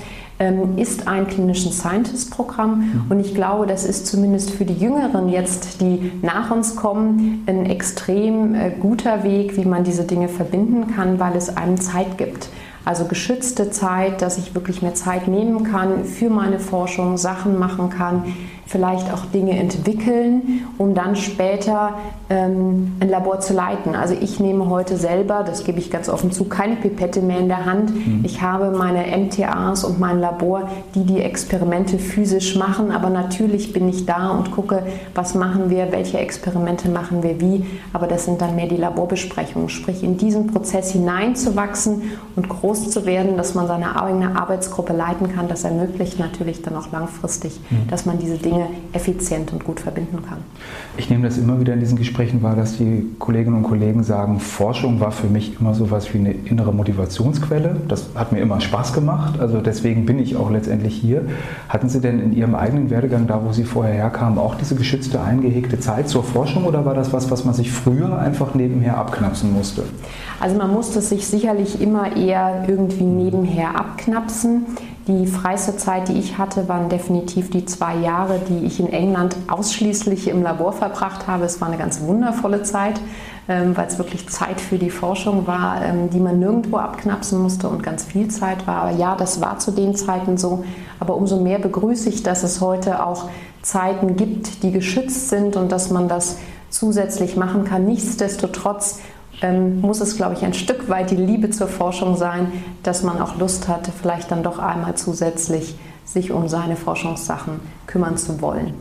ist 0.77 1.09
ein 1.09 1.27
Clinician 1.27 1.73
Scientist 1.73 2.31
Programm 2.31 2.79
mhm. 2.79 3.05
und 3.09 3.21
ich 3.21 3.35
glaube, 3.35 3.67
das 3.67 3.85
ist 3.85 4.07
zumindest 4.07 4.51
für 4.53 4.65
die 4.65 4.75
Jüngeren 4.75 5.29
jetzt, 5.29 5.81
die 5.81 6.13
nach 6.23 6.51
uns 6.51 6.77
kommen, 6.77 7.43
ein 7.47 7.67
extrem 7.67 8.55
äh, 8.55 8.71
guter 8.71 9.25
Weg, 9.25 9.57
wie 9.57 9.65
man 9.65 9.83
diese 9.83 10.05
Dinge 10.05 10.29
verbinden 10.29 10.95
kann, 10.95 11.19
weil 11.19 11.37
es 11.37 11.57
einem 11.57 11.81
Zeit 11.81 12.19
gibt. 12.19 12.49
Also 12.89 13.05
geschützte 13.05 13.71
Zeit, 13.71 14.23
dass 14.23 14.39
ich 14.39 14.55
wirklich 14.55 14.81
mehr 14.81 14.95
Zeit 14.95 15.29
nehmen 15.29 15.63
kann 15.63 16.07
für 16.07 16.31
meine 16.31 16.59
Forschung, 16.59 17.19
Sachen 17.19 17.59
machen 17.59 17.91
kann, 17.91 18.25
vielleicht 18.69 19.13
auch 19.13 19.25
Dinge 19.27 19.59
entwickeln, 19.59 20.67
um 20.77 20.95
dann 20.95 21.17
später 21.17 21.95
ähm, 22.29 22.93
ein 23.01 23.09
Labor 23.09 23.41
zu 23.41 23.55
leiten. 23.55 23.95
Also 23.95 24.15
ich 24.19 24.41
nehme 24.41 24.69
heute 24.69 24.99
selber, 24.99 25.43
das 25.43 25.65
gebe 25.65 25.79
ich 25.79 25.91
ganz 25.91 26.11
offen 26.11 26.33
zu, 26.33 26.45
keine 26.45 26.77
Pipette 26.77 27.23
mehr 27.23 27.39
in 27.39 27.49
der 27.49 27.65
Hand. 27.65 27.95
Mhm. 27.95 28.21
Ich 28.25 28.43
habe 28.43 28.71
meine 28.71 29.05
MTAs 29.17 29.85
und 29.85 29.99
mein 29.99 30.21
Labor, 30.21 30.69
die 30.95 31.05
die 31.05 31.21
Experimente 31.21 31.99
physisch 31.99 32.57
machen, 32.57 32.91
aber 32.91 33.09
natürlich 33.09 33.73
bin 33.73 33.89
ich 33.89 34.05
da 34.05 34.31
und 34.31 34.51
gucke, 34.51 34.83
was 35.15 35.35
machen 35.35 35.71
wir, 35.71 35.91
welche 35.91 36.19
Experimente 36.19 36.91
machen 36.91 37.23
wir 37.23 37.41
wie, 37.41 37.65
aber 37.95 38.07
das 38.07 38.27
sind 38.27 38.43
dann 38.43 38.55
mehr 38.55 38.67
die 38.67 38.77
Laborbesprechungen, 38.77 39.71
sprich 39.71 40.03
in 40.03 40.19
diesen 40.19 40.47
Prozess 40.49 40.93
hineinzuwachsen 40.93 42.03
und 42.37 42.49
groß 42.51 42.78
zu 42.87 43.07
werden, 43.07 43.37
dass 43.37 43.55
man 43.55 43.67
seine 43.67 44.01
eigene 44.01 44.39
Arbeitsgruppe 44.39 44.93
leiten 44.93 45.35
kann, 45.35 45.49
das 45.49 45.65
ermöglicht 45.65 46.19
natürlich 46.19 46.63
dann 46.63 46.77
auch 46.77 46.91
langfristig, 46.93 47.61
mhm. 47.71 47.89
dass 47.89 48.07
man 48.07 48.19
diese 48.19 48.37
Dinge 48.37 48.59
Dinge 48.59 48.69
effizient 48.93 49.53
und 49.53 49.65
gut 49.65 49.81
verbinden 49.81 50.19
kann. 50.27 50.39
Ich 50.97 51.11
nehme 51.11 51.25
das 51.27 51.39
immer 51.39 51.61
wieder 51.61 51.75
in 51.75 51.81
diesen 51.81 51.99
Gesprächen 51.99 52.43
wahr, 52.43 52.57
dass 52.57 52.77
die 52.77 53.07
Kolleginnen 53.19 53.57
und 53.57 53.63
Kollegen 53.63 54.03
sagen, 54.03 54.41
Forschung 54.41 55.01
war 55.01 55.13
für 55.13 55.29
mich 55.29 55.61
immer 55.61 55.75
so 55.75 55.85
etwas 55.85 56.13
wie 56.15 56.19
eine 56.19 56.33
innere 56.33 56.73
Motivationsquelle. 56.73 57.77
Das 57.89 58.07
hat 58.15 58.33
mir 58.33 58.41
immer 58.41 58.61
Spaß 58.61 58.93
gemacht, 58.93 59.39
also 59.41 59.61
deswegen 59.61 60.07
bin 60.07 60.19
ich 60.19 60.37
auch 60.37 60.51
letztendlich 60.51 60.95
hier. 60.95 61.23
Hatten 61.69 61.89
Sie 61.89 62.01
denn 62.01 62.21
in 62.21 62.33
Ihrem 62.33 62.55
eigenen 62.55 62.91
Werdegang, 62.91 63.27
da 63.27 63.45
wo 63.45 63.53
Sie 63.53 63.65
vorher 63.65 63.95
herkamen, 63.95 64.39
auch 64.39 64.55
diese 64.55 64.75
geschützte, 64.75 65.21
eingehegte 65.21 65.79
Zeit 65.79 66.09
zur 66.09 66.25
Forschung 66.25 66.65
oder 66.65 66.85
war 66.85 66.95
das 66.95 67.13
was, 67.13 67.31
was 67.31 67.45
man 67.45 67.55
sich 67.55 67.71
früher 67.71 68.19
einfach 68.19 68.55
nebenher 68.55 68.97
abknapsen 68.97 69.53
musste? 69.53 69.85
Also 70.41 70.57
man 70.57 70.73
musste 70.73 71.01
sich 71.01 71.27
sicherlich 71.27 71.81
immer 71.81 72.17
eher 72.17 72.65
irgendwie 72.69 73.05
nebenher 73.05 73.75
abknapsen. 73.79 74.67
Die 75.09 75.27
freiste 75.27 75.77
Zeit, 75.79 76.09
die 76.09 76.19
ich 76.19 76.37
hatte, 76.37 76.69
waren 76.69 76.91
definitiv 76.91 77.49
die 77.49 77.65
zwei 77.65 77.97
Jahre, 77.97 78.41
die 78.47 78.67
ich 78.67 78.79
in 78.79 78.93
England 78.93 79.37
ausschließlich 79.49 80.29
im 80.29 80.43
Labor 80.43 80.75
verbracht 80.75 81.27
habe. 81.27 81.47
Es 81.47 81.63
war 81.63 81.69
eine 81.69 81.79
ganz 81.79 82.03
wundervolle 82.03 82.63
Zeit, 82.63 83.01
ähm, 83.49 83.75
weil 83.75 83.87
es 83.87 83.97
wirklich 83.97 84.29
Zeit 84.29 84.61
für 84.61 84.77
die 84.77 84.91
Forschung 84.91 85.47
war, 85.47 85.83
ähm, 85.83 86.11
die 86.11 86.21
man 86.21 86.39
nirgendwo 86.39 86.77
abknapsen 86.77 87.41
musste 87.41 87.71
und 87.71 87.83
ganz 87.83 88.05
viel 88.05 88.29
Zeit 88.29 88.67
war. 88.67 88.83
Aber 88.83 88.91
ja, 88.91 89.17
das 89.17 89.41
war 89.41 89.59
zu 89.59 89.71
den 89.71 89.97
Zeiten 89.97 90.37
so. 90.37 90.63
Aber 91.01 91.17
umso 91.17 91.41
mehr 91.41 91.59
begrüße 91.59 92.11
ich, 92.11 92.23
dass 92.23 92.43
es 92.43 92.61
heute 92.61 93.07
auch 93.07 93.31
Zeiten 93.63 94.17
gibt, 94.17 94.63
die 94.63 94.73
geschützt 94.73 95.31
sind 95.31 95.57
und 95.57 95.73
dass 95.73 95.91
man 95.91 96.09
das 96.09 96.37
zusätzlich 96.69 97.37
machen 97.37 97.65
kann. 97.65 97.87
Nichtsdestotrotz 97.87 99.01
ähm, 99.43 99.81
muss 99.81 100.01
es, 100.01 100.17
glaube 100.17 100.35
ich, 100.35 100.45
ein 100.45 100.55
Stück 100.55 100.89
weit 100.89 101.11
die 101.11 101.17
Liebe 101.17 101.51
zur 101.51 101.69
Forschung 101.69 102.17
sein, 102.17 102.53
dass 102.83 103.03
man 103.03 103.21
auch 103.21 103.39
Lust 103.39 103.69
hatte, 103.69 103.93
vielleicht 103.93 104.31
dann 104.31 104.43
doch 104.43 104.59
einmal 104.59 104.95
zusätzlich 104.97 105.77
sich 106.05 106.33
um 106.33 106.49
seine 106.49 106.77
Forschungssachen 106.77 107.61
kümmern 107.87 108.17
zu 108.17 108.41
wollen. 108.41 108.75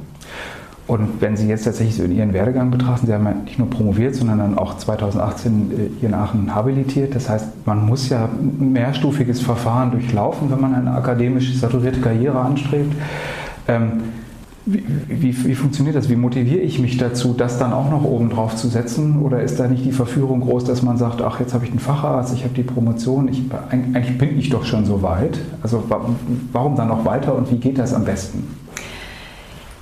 Und 0.87 1.19
wenn 1.19 1.35
Sie 1.35 1.49
jetzt 1.49 1.65
tatsächlich 1.65 1.97
so 1.97 2.03
in 2.03 2.15
Ihren 2.15 2.31
Werdegang 2.31 2.71
betrachten, 2.71 3.07
Sie 3.07 3.13
haben 3.13 3.25
ja 3.25 3.33
nicht 3.33 3.59
nur 3.59 3.69
promoviert, 3.69 4.15
sondern 4.15 4.39
dann 4.39 4.57
auch 4.57 4.77
2018 4.77 5.71
äh, 5.71 5.89
hier 5.99 6.07
in 6.07 6.15
Aachen 6.15 6.55
habilitiert. 6.55 7.13
Das 7.13 7.27
heißt, 7.27 7.65
man 7.65 7.85
muss 7.85 8.07
ja 8.07 8.25
ein 8.25 8.71
mehrstufiges 8.71 9.41
Verfahren 9.41 9.91
durchlaufen, 9.91 10.49
wenn 10.49 10.61
man 10.61 10.73
eine 10.73 10.91
akademisch 10.91 11.53
saturierte 11.57 11.99
Karriere 11.99 12.39
anstrebt. 12.39 12.95
Ähm, 13.67 14.03
wie, 14.67 15.45
wie, 15.45 15.55
funktioniert 15.55 15.95
das? 15.95 16.09
Wie 16.09 16.15
motiviere 16.15 16.59
ich 16.59 16.79
mich 16.79 16.97
dazu, 16.97 17.33
das 17.33 17.57
dann 17.57 17.71
auch 17.71 17.89
noch 17.89 18.03
oben 18.03 18.29
drauf 18.29 18.55
zu 18.55 18.67
setzen? 18.67 19.21
Oder 19.21 19.41
ist 19.41 19.59
da 19.59 19.67
nicht 19.67 19.85
die 19.85 19.93
Verführung 19.93 20.41
groß, 20.41 20.65
dass 20.65 20.81
man 20.81 20.97
sagt, 20.97 21.21
ach, 21.21 21.39
jetzt 21.39 21.53
habe 21.53 21.63
ich 21.63 21.71
einen 21.71 21.79
Facharzt, 21.79 22.33
ich 22.33 22.43
habe 22.43 22.53
die 22.53 22.63
Promotion, 22.63 23.29
ich, 23.29 23.43
eigentlich 23.69 24.17
bin 24.17 24.37
ich 24.37 24.49
doch 24.49 24.65
schon 24.65 24.85
so 24.85 25.01
weit. 25.01 25.39
Also 25.61 25.83
warum 26.51 26.75
dann 26.75 26.89
noch 26.89 27.05
weiter 27.05 27.35
und 27.35 27.49
wie 27.51 27.57
geht 27.57 27.77
das 27.77 27.93
am 27.93 28.03
besten? 28.03 28.56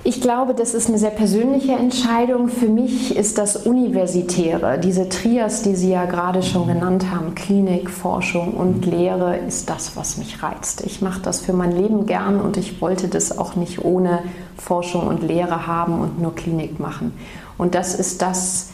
Ich 0.08 0.20
glaube, 0.20 0.54
das 0.54 0.72
ist 0.72 0.88
eine 0.88 0.98
sehr 0.98 1.10
persönliche 1.10 1.72
Entscheidung. 1.72 2.46
Für 2.46 2.68
mich 2.68 3.16
ist 3.16 3.38
das 3.38 3.66
Universitäre, 3.66 4.78
diese 4.78 5.08
Trias, 5.08 5.62
die 5.62 5.74
Sie 5.74 5.90
ja 5.90 6.04
gerade 6.04 6.44
schon 6.44 6.68
genannt 6.68 7.10
haben, 7.10 7.34
Klinik, 7.34 7.90
Forschung 7.90 8.54
und 8.54 8.86
Lehre, 8.86 9.36
ist 9.36 9.68
das, 9.68 9.96
was 9.96 10.16
mich 10.16 10.44
reizt. 10.44 10.82
Ich 10.86 11.02
mache 11.02 11.22
das 11.22 11.40
für 11.40 11.52
mein 11.52 11.72
Leben 11.72 12.06
gern 12.06 12.40
und 12.40 12.56
ich 12.56 12.80
wollte 12.80 13.08
das 13.08 13.36
auch 13.36 13.56
nicht 13.56 13.84
ohne 13.84 14.20
Forschung 14.56 15.08
und 15.08 15.24
Lehre 15.24 15.66
haben 15.66 15.98
und 15.98 16.22
nur 16.22 16.36
Klinik 16.36 16.78
machen. 16.78 17.12
Und 17.58 17.74
das 17.74 17.96
ist 17.96 18.22
das, 18.22 18.68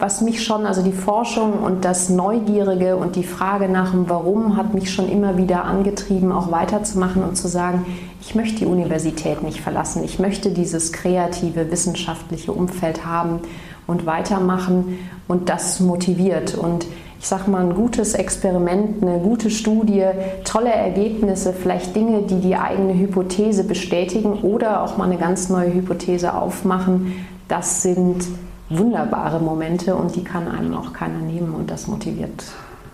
was 0.00 0.22
mich 0.22 0.42
schon, 0.42 0.64
also 0.64 0.82
die 0.82 0.92
Forschung 0.92 1.62
und 1.62 1.84
das 1.84 2.08
Neugierige 2.08 2.96
und 2.96 3.16
die 3.16 3.22
Frage 3.22 3.68
nach 3.68 3.90
dem 3.90 4.08
Warum 4.08 4.56
hat 4.56 4.72
mich 4.72 4.92
schon 4.92 5.10
immer 5.10 5.36
wieder 5.36 5.64
angetrieben, 5.64 6.32
auch 6.32 6.50
weiterzumachen 6.50 7.22
und 7.22 7.36
zu 7.36 7.48
sagen, 7.48 7.84
ich 8.22 8.34
möchte 8.34 8.60
die 8.60 8.66
Universität 8.66 9.42
nicht 9.42 9.60
verlassen, 9.60 10.02
ich 10.02 10.18
möchte 10.18 10.50
dieses 10.50 10.92
kreative, 10.92 11.70
wissenschaftliche 11.70 12.52
Umfeld 12.52 13.04
haben 13.04 13.40
und 13.86 14.06
weitermachen 14.06 14.98
und 15.28 15.50
das 15.50 15.80
motiviert. 15.80 16.54
Und 16.54 16.86
ich 17.18 17.28
sage 17.28 17.50
mal, 17.50 17.62
ein 17.62 17.74
gutes 17.74 18.14
Experiment, 18.14 19.02
eine 19.02 19.18
gute 19.18 19.50
Studie, 19.50 20.06
tolle 20.44 20.72
Ergebnisse, 20.72 21.52
vielleicht 21.52 21.94
Dinge, 21.94 22.22
die 22.22 22.40
die 22.40 22.56
eigene 22.56 22.94
Hypothese 22.94 23.64
bestätigen 23.64 24.32
oder 24.40 24.82
auch 24.82 24.96
mal 24.96 25.04
eine 25.04 25.18
ganz 25.18 25.50
neue 25.50 25.74
Hypothese 25.74 26.32
aufmachen, 26.32 27.26
das 27.48 27.82
sind 27.82 28.24
wunderbare 28.70 29.40
Momente 29.40 29.94
und 29.94 30.16
die 30.16 30.24
kann 30.24 30.48
einem 30.48 30.74
auch 30.74 30.92
keiner 30.92 31.18
nehmen 31.18 31.54
und 31.54 31.70
das 31.70 31.86
motiviert 31.86 32.44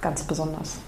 ganz 0.01 0.23
besonders. 0.23 0.79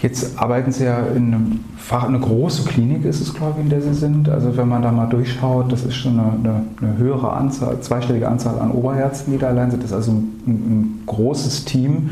Jetzt 0.00 0.36
arbeiten 0.36 0.72
Sie 0.72 0.84
ja 0.84 0.98
in 1.14 1.32
einem 1.32 1.64
Fach, 1.76 2.04
eine 2.04 2.18
große 2.18 2.64
Klinik 2.64 3.04
ist 3.04 3.20
es, 3.20 3.32
glaube 3.34 3.54
ich, 3.58 3.64
in 3.64 3.70
der 3.70 3.80
Sie 3.82 3.94
sind. 3.94 4.28
Also 4.28 4.56
wenn 4.56 4.68
man 4.68 4.82
da 4.82 4.90
mal 4.90 5.06
durchschaut, 5.06 5.70
das 5.70 5.84
ist 5.84 5.94
schon 5.94 6.18
eine, 6.18 6.32
eine, 6.32 6.64
eine 6.80 6.96
höhere 6.96 7.32
Anzahl, 7.32 7.80
zweistellige 7.80 8.28
Anzahl 8.28 8.58
an 8.58 8.72
Oberärzten, 8.72 9.32
die 9.32 9.38
da 9.38 9.48
allein 9.48 9.70
sind. 9.70 9.84
Das 9.84 9.90
ist 9.90 9.96
also 9.96 10.10
ein, 10.10 10.42
ein 10.46 11.02
großes 11.06 11.66
Team. 11.66 12.10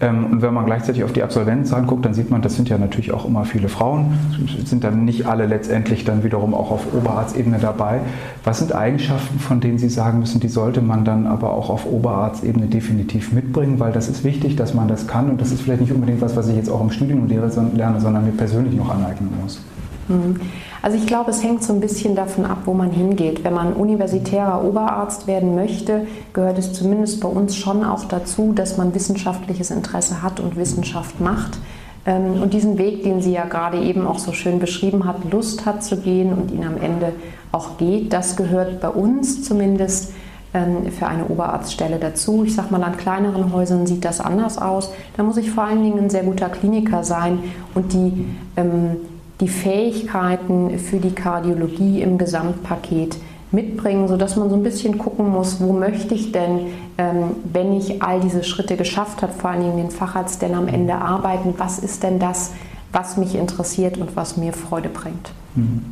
Ähm, 0.00 0.26
und 0.26 0.42
wenn 0.42 0.54
man 0.54 0.64
gleichzeitig 0.64 1.02
auf 1.02 1.12
die 1.12 1.22
Absolventenzahlen 1.22 1.86
guckt, 1.86 2.04
dann 2.04 2.14
sieht 2.14 2.30
man, 2.30 2.42
das 2.42 2.54
sind 2.54 2.68
ja 2.68 2.78
natürlich 2.78 3.12
auch 3.12 3.24
immer 3.24 3.44
viele 3.44 3.68
Frauen, 3.68 4.18
sind 4.64 4.84
dann 4.84 5.04
nicht 5.04 5.26
alle 5.26 5.46
letztendlich 5.46 6.04
dann 6.04 6.22
wiederum 6.22 6.54
auch 6.54 6.70
auf 6.70 6.94
Oberarztebene 6.94 7.58
dabei. 7.58 8.00
Was 8.44 8.60
sind 8.60 8.74
Eigenschaften, 8.74 9.38
von 9.40 9.60
denen 9.60 9.78
Sie 9.78 9.88
sagen 9.88 10.20
müssen, 10.20 10.40
die 10.40 10.48
sollte 10.48 10.82
man 10.82 11.04
dann 11.04 11.26
aber 11.26 11.52
auch 11.52 11.68
auf 11.68 11.86
Oberarztebene 11.86 12.66
definitiv 12.66 13.32
mitbringen, 13.32 13.80
weil 13.80 13.92
das 13.92 14.08
ist 14.08 14.24
wichtig, 14.24 14.56
dass 14.56 14.74
man 14.74 14.86
das 14.88 15.06
kann 15.06 15.30
und 15.30 15.40
das 15.40 15.50
ist 15.50 15.62
vielleicht 15.62 15.80
nicht 15.80 15.92
unbedingt 15.92 16.20
was, 16.20 16.36
was 16.36 16.48
ich 16.48 16.56
jetzt 16.56 16.70
auch 16.70 16.80
im 16.80 16.90
Studium 16.90 17.26
lerne, 17.26 18.00
sondern 18.00 18.24
mir 18.24 18.32
persönlich 18.32 18.74
noch 18.74 18.90
aneignen 18.90 19.30
muss. 19.42 19.60
Mhm. 20.08 20.40
Also 20.82 20.96
ich 20.96 21.06
glaube, 21.06 21.30
es 21.30 21.42
hängt 21.42 21.62
so 21.62 21.72
ein 21.72 21.80
bisschen 21.80 22.14
davon 22.14 22.44
ab, 22.44 22.58
wo 22.64 22.74
man 22.74 22.90
hingeht. 22.90 23.44
Wenn 23.44 23.54
man 23.54 23.72
universitärer 23.72 24.64
Oberarzt 24.64 25.26
werden 25.26 25.54
möchte, 25.54 26.06
gehört 26.32 26.58
es 26.58 26.72
zumindest 26.72 27.20
bei 27.20 27.28
uns 27.28 27.56
schon 27.56 27.84
auch 27.84 28.04
dazu, 28.04 28.52
dass 28.52 28.76
man 28.76 28.94
wissenschaftliches 28.94 29.70
Interesse 29.70 30.22
hat 30.22 30.40
und 30.40 30.56
Wissenschaft 30.56 31.20
macht. 31.20 31.58
Ähm, 32.06 32.42
und 32.42 32.54
diesen 32.54 32.78
Weg, 32.78 33.02
den 33.02 33.20
sie 33.20 33.32
ja 33.32 33.44
gerade 33.44 33.80
eben 33.80 34.06
auch 34.06 34.18
so 34.18 34.32
schön 34.32 34.58
beschrieben 34.58 35.04
hat, 35.04 35.30
Lust 35.30 35.66
hat 35.66 35.84
zu 35.84 35.98
gehen 35.98 36.32
und 36.32 36.50
ihn 36.50 36.64
am 36.64 36.80
Ende 36.80 37.12
auch 37.52 37.76
geht, 37.76 38.12
das 38.12 38.36
gehört 38.36 38.80
bei 38.80 38.88
uns 38.88 39.42
zumindest 39.42 40.12
ähm, 40.54 40.90
für 40.90 41.06
eine 41.06 41.26
Oberarztstelle 41.26 41.98
dazu. 41.98 42.44
Ich 42.44 42.54
sage 42.54 42.68
mal, 42.70 42.82
an 42.82 42.96
kleineren 42.96 43.52
Häusern 43.52 43.86
sieht 43.86 44.04
das 44.04 44.20
anders 44.20 44.58
aus. 44.58 44.90
Da 45.16 45.22
muss 45.22 45.36
ich 45.36 45.50
vor 45.50 45.64
allen 45.64 45.82
Dingen 45.82 45.98
ein 45.98 46.10
sehr 46.10 46.22
guter 46.22 46.48
Kliniker 46.48 47.04
sein 47.04 47.40
und 47.74 47.92
die 47.92 48.24
ähm, 48.56 48.96
die 49.40 49.48
Fähigkeiten 49.48 50.78
für 50.78 50.98
die 50.98 51.12
Kardiologie 51.12 52.02
im 52.02 52.18
Gesamtpaket 52.18 53.16
mitbringen, 53.50 54.08
sodass 54.08 54.36
man 54.36 54.50
so 54.50 54.56
ein 54.56 54.62
bisschen 54.62 54.98
gucken 54.98 55.28
muss, 55.30 55.60
wo 55.60 55.72
möchte 55.72 56.14
ich 56.14 56.32
denn, 56.32 56.66
ähm, 56.98 57.36
wenn 57.50 57.72
ich 57.72 58.02
all 58.02 58.20
diese 58.20 58.44
Schritte 58.44 58.76
geschafft 58.76 59.22
habe, 59.22 59.32
vor 59.32 59.50
allen 59.50 59.62
Dingen 59.62 59.76
den 59.76 59.90
Facharzt 59.90 60.42
denn 60.42 60.54
am 60.54 60.68
Ende 60.68 60.94
arbeiten, 60.94 61.54
was 61.56 61.78
ist 61.78 62.02
denn 62.02 62.18
das, 62.18 62.52
was 62.92 63.16
mich 63.16 63.34
interessiert 63.34 63.96
und 63.96 64.16
was 64.16 64.36
mir 64.36 64.52
Freude 64.52 64.88
bringt. 64.88 65.30
Mhm. 65.54 65.84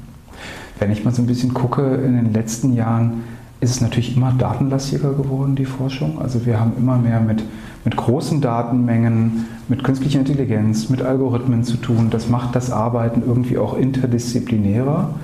Wenn 0.78 0.90
ich 0.92 1.04
mal 1.04 1.14
so 1.14 1.22
ein 1.22 1.26
bisschen 1.26 1.54
gucke 1.54 1.82
in 1.82 2.16
den 2.16 2.34
letzten 2.34 2.74
Jahren, 2.74 3.24
ist 3.60 3.70
es 3.70 3.80
natürlich 3.80 4.16
immer 4.16 4.32
datenlastiger 4.32 5.14
geworden, 5.14 5.56
die 5.56 5.64
Forschung. 5.64 6.20
Also 6.20 6.44
wir 6.44 6.60
haben 6.60 6.74
immer 6.76 6.98
mehr 6.98 7.20
mit, 7.20 7.42
mit 7.86 7.96
großen 7.96 8.40
Datenmengen, 8.40 9.46
mit 9.68 9.84
künstlicher 9.84 10.18
Intelligenz, 10.18 10.90
mit 10.90 11.02
Algorithmen 11.02 11.62
zu 11.62 11.76
tun. 11.76 12.10
Das 12.10 12.28
macht 12.28 12.56
das 12.56 12.72
Arbeiten 12.72 13.22
irgendwie 13.24 13.58
auch 13.58 13.78
interdisziplinärer. 13.78 15.14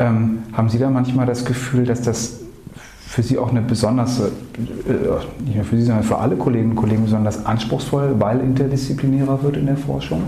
Ähm, 0.00 0.40
haben 0.52 0.68
Sie 0.68 0.80
da 0.80 0.90
manchmal 0.90 1.26
das 1.26 1.44
Gefühl, 1.44 1.84
dass 1.84 2.02
das 2.02 2.40
für 3.06 3.22
Sie 3.22 3.38
auch 3.38 3.50
eine 3.50 3.62
besonders, 3.62 4.18
äh, 4.18 4.24
nicht 5.44 5.54
nur 5.54 5.64
für 5.64 5.76
Sie, 5.76 5.84
sondern 5.84 6.02
für 6.02 6.18
alle 6.18 6.34
Kolleginnen 6.34 6.72
und 6.72 6.76
Kollegen 6.76 7.04
besonders 7.04 7.46
anspruchsvoll, 7.46 8.16
weil 8.18 8.40
interdisziplinärer 8.40 9.44
wird 9.44 9.56
in 9.56 9.66
der 9.66 9.76
Forschung? 9.76 10.22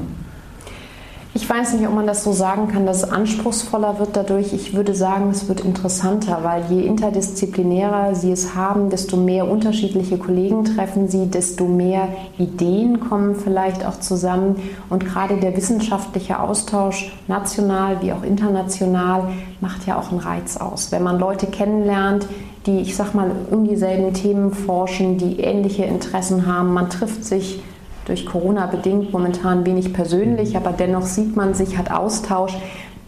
Ich 1.35 1.49
weiß 1.49 1.73
nicht, 1.73 1.89
ob 1.89 1.95
man 1.95 2.07
das 2.07 2.25
so 2.25 2.33
sagen 2.33 2.69
kann, 2.69 2.85
dass 2.85 2.99
es 2.99 3.11
anspruchsvoller 3.11 3.99
wird 3.99 4.11
dadurch. 4.17 4.53
Ich 4.53 4.75
würde 4.75 4.95
sagen, 4.95 5.31
es 5.31 5.49
wird 5.49 5.61
interessanter, 5.61 6.41
weil 6.43 6.65
je 6.69 6.87
interdisziplinärer 6.87 8.15
Sie 8.15 8.31
es 8.31 8.55
haben, 8.55 8.91
desto 8.91 9.17
mehr 9.17 9.51
unterschiedliche 9.51 10.19
Kollegen 10.19 10.67
treffen 10.67 11.09
Sie, 11.09 11.31
desto 11.31 11.65
mehr 11.65 12.09
Ideen 12.37 13.01
kommen 13.01 13.35
vielleicht 13.35 13.87
auch 13.87 13.99
zusammen. 13.99 14.57
Und 14.91 15.07
gerade 15.07 15.39
der 15.39 15.57
wissenschaftliche 15.57 16.39
Austausch, 16.39 17.11
national 17.29 18.03
wie 18.03 18.12
auch 18.12 18.25
international, 18.25 19.29
macht 19.62 19.87
ja 19.87 19.99
auch 19.99 20.11
einen 20.11 20.21
Reiz 20.21 20.59
aus. 20.59 20.93
Wenn 20.93 21.03
man 21.03 21.19
Leute 21.19 21.47
kennenlernt, 21.47 22.27
die, 22.67 22.81
ich 22.81 22.95
sag 22.95 23.15
mal, 23.15 23.31
um 23.51 23.67
dieselben 23.67 24.12
Themen 24.12 24.53
forschen, 24.53 25.17
die 25.17 25.41
ähnliche 25.41 25.85
Interessen 25.85 26.47
haben, 26.47 26.75
man 26.75 26.91
trifft 26.91 27.25
sich 27.25 27.62
durch 28.04 28.26
Corona 28.26 28.66
bedingt 28.66 29.12
momentan 29.12 29.64
wenig 29.64 29.92
persönlich, 29.92 30.56
aber 30.56 30.73
dennoch 30.73 31.06
sieht 31.06 31.37
man 31.37 31.54
sich, 31.54 31.78
hat 31.78 31.90
Austausch, 31.90 32.56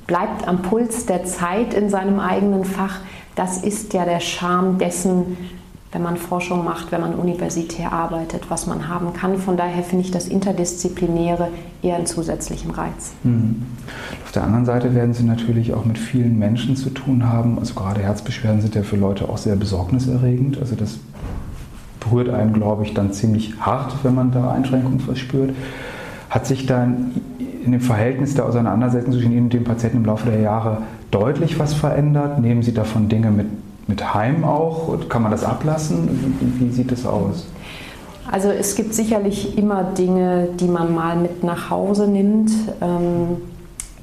bleibt 0.07 0.47
am 0.47 0.63
Puls 0.63 1.07
der 1.07 1.25
Zeit 1.25 1.75
in 1.75 1.91
seinem 1.91 2.21
eigenen 2.21 2.65
Fach. 2.65 3.01
Das 3.35 3.59
ist 3.63 3.93
ja 3.93 4.05
der 4.05 4.21
Charme 4.21 4.79
dessen, 4.79 5.37
wenn 5.95 6.03
man 6.03 6.17
Forschung 6.17 6.65
macht, 6.65 6.91
wenn 6.93 7.01
man 7.01 7.15
universitär 7.15 7.93
arbeitet, 7.93 8.51
was 8.51 8.67
man 8.67 8.89
haben 8.89 9.13
kann. 9.13 9.39
Von 9.39 9.57
daher 9.57 9.83
finde 9.83 10.05
ich 10.05 10.11
das 10.11 10.27
Interdisziplinäre 10.27 11.49
eher 11.83 11.97
einen 11.97 12.07
zusätzlichen 12.07 12.73
Reiz. 12.73 13.13
Mhm. 13.23 13.63
Auf 14.25 14.33
der 14.33 14.43
anderen 14.43 14.65
Seite 14.65 14.95
werden 14.95 15.15
Sie 15.15 15.23
natürlich 15.23 15.73
auch 15.73 15.85
mit 15.85 15.99
vielen 15.99 16.39
Menschen 16.39 16.77
zu 16.77 16.91
tun 16.91 17.29
haben. 17.29 17.59
Also 17.61 17.75
gerade 17.75 18.03
Herzbeschwerden 18.03 18.61
sind 18.61 18.75
ja 18.75 18.83
für 18.83 18.97
Leute 18.97 19.29
auch 19.29 19.39
sehr 19.39 19.55
besorgniserregend. 19.55 20.59
Also 20.59 20.75
das 20.75 20.99
berührt 22.05 22.29
einen, 22.31 22.53
glaube 22.53 22.85
ich, 22.85 22.95
dann 22.95 23.13
ziemlich 23.13 23.55
hart, 23.61 23.93
wenn 24.03 24.15
man 24.15 24.33
da 24.33 24.53
Einschränkungen 24.53 25.01
verspürt. 25.01 25.51
Hat 26.31 26.47
sich 26.47 26.67
dann 26.67 27.13
in 27.65 27.73
dem 27.73 27.81
Verhältnis 27.81 28.35
der 28.35 28.47
Auseinandersetzung 28.47 29.13
zwischen 29.13 29.33
Ihnen 29.33 29.45
und 29.45 29.53
dem 29.53 29.65
Patienten 29.65 29.99
im 29.99 30.05
Laufe 30.05 30.31
der 30.31 30.41
Jahre 30.41 30.79
deutlich 31.11 31.59
was 31.59 31.75
verändert? 31.75 32.41
Nehmen 32.41 32.63
Sie 32.63 32.75
davon 32.75 33.09
Dinge 33.09 33.31
mit, 33.31 33.47
mit 33.87 34.15
heim 34.15 34.45
auch? 34.45 34.97
Kann 35.09 35.23
man 35.23 35.31
das 35.31 35.45
ablassen? 35.45 36.37
Wie, 36.41 36.67
wie 36.67 36.71
sieht 36.73 36.93
das 36.93 37.07
aus? 37.07 37.47
Also 38.31 38.49
es 38.49 38.75
gibt 38.75 38.95
sicherlich 38.95 39.57
immer 39.59 39.85
Dinge, 39.85 40.49
die 40.59 40.67
man 40.67 40.95
mal 40.95 41.17
mit 41.17 41.45
nach 41.45 41.71
Hause 41.71 42.09
nimmt. 42.09 42.51
Ähm, 42.81 43.37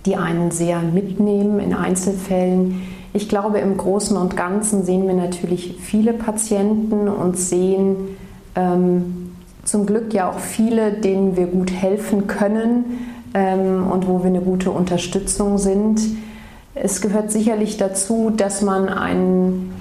die 0.05 0.15
einen 0.15 0.51
sehr 0.51 0.81
mitnehmen 0.81 1.59
in 1.59 1.73
Einzelfällen. 1.73 2.81
Ich 3.13 3.27
glaube, 3.27 3.59
im 3.59 3.75
Großen 3.75 4.15
und 4.15 4.37
Ganzen 4.37 4.85
sehen 4.85 5.07
wir 5.07 5.13
natürlich 5.13 5.75
viele 5.79 6.13
Patienten 6.13 7.09
und 7.09 7.37
sehen 7.37 8.17
ähm, 8.55 9.31
zum 9.65 9.85
Glück 9.85 10.13
ja 10.13 10.29
auch 10.29 10.39
viele, 10.39 10.93
denen 10.93 11.35
wir 11.35 11.47
gut 11.47 11.71
helfen 11.71 12.27
können 12.27 12.85
ähm, 13.33 13.87
und 13.91 14.07
wo 14.07 14.19
wir 14.19 14.27
eine 14.27 14.41
gute 14.41 14.71
Unterstützung 14.71 15.57
sind. 15.57 16.01
Es 16.73 17.01
gehört 17.01 17.31
sicherlich 17.31 17.77
dazu, 17.77 18.31
dass 18.35 18.61
man 18.61 18.87
einen 18.87 19.73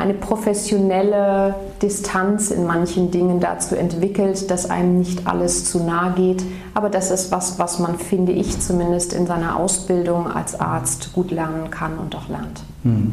eine 0.00 0.14
professionelle 0.14 1.54
Distanz 1.82 2.50
in 2.50 2.66
manchen 2.66 3.10
Dingen 3.10 3.38
dazu 3.38 3.76
entwickelt, 3.76 4.50
dass 4.50 4.68
einem 4.68 4.98
nicht 4.98 5.26
alles 5.26 5.66
zu 5.66 5.84
nahe 5.84 6.14
geht. 6.14 6.42
Aber 6.74 6.88
das 6.88 7.10
ist 7.10 7.30
was, 7.30 7.58
was 7.58 7.78
man, 7.78 7.98
finde 7.98 8.32
ich, 8.32 8.58
zumindest 8.60 9.12
in 9.12 9.26
seiner 9.26 9.56
Ausbildung 9.56 10.26
als 10.26 10.58
Arzt 10.58 11.12
gut 11.12 11.30
lernen 11.30 11.70
kann 11.70 11.98
und 11.98 12.16
auch 12.16 12.28
lernt. 12.28 12.62
Hm. 12.82 13.12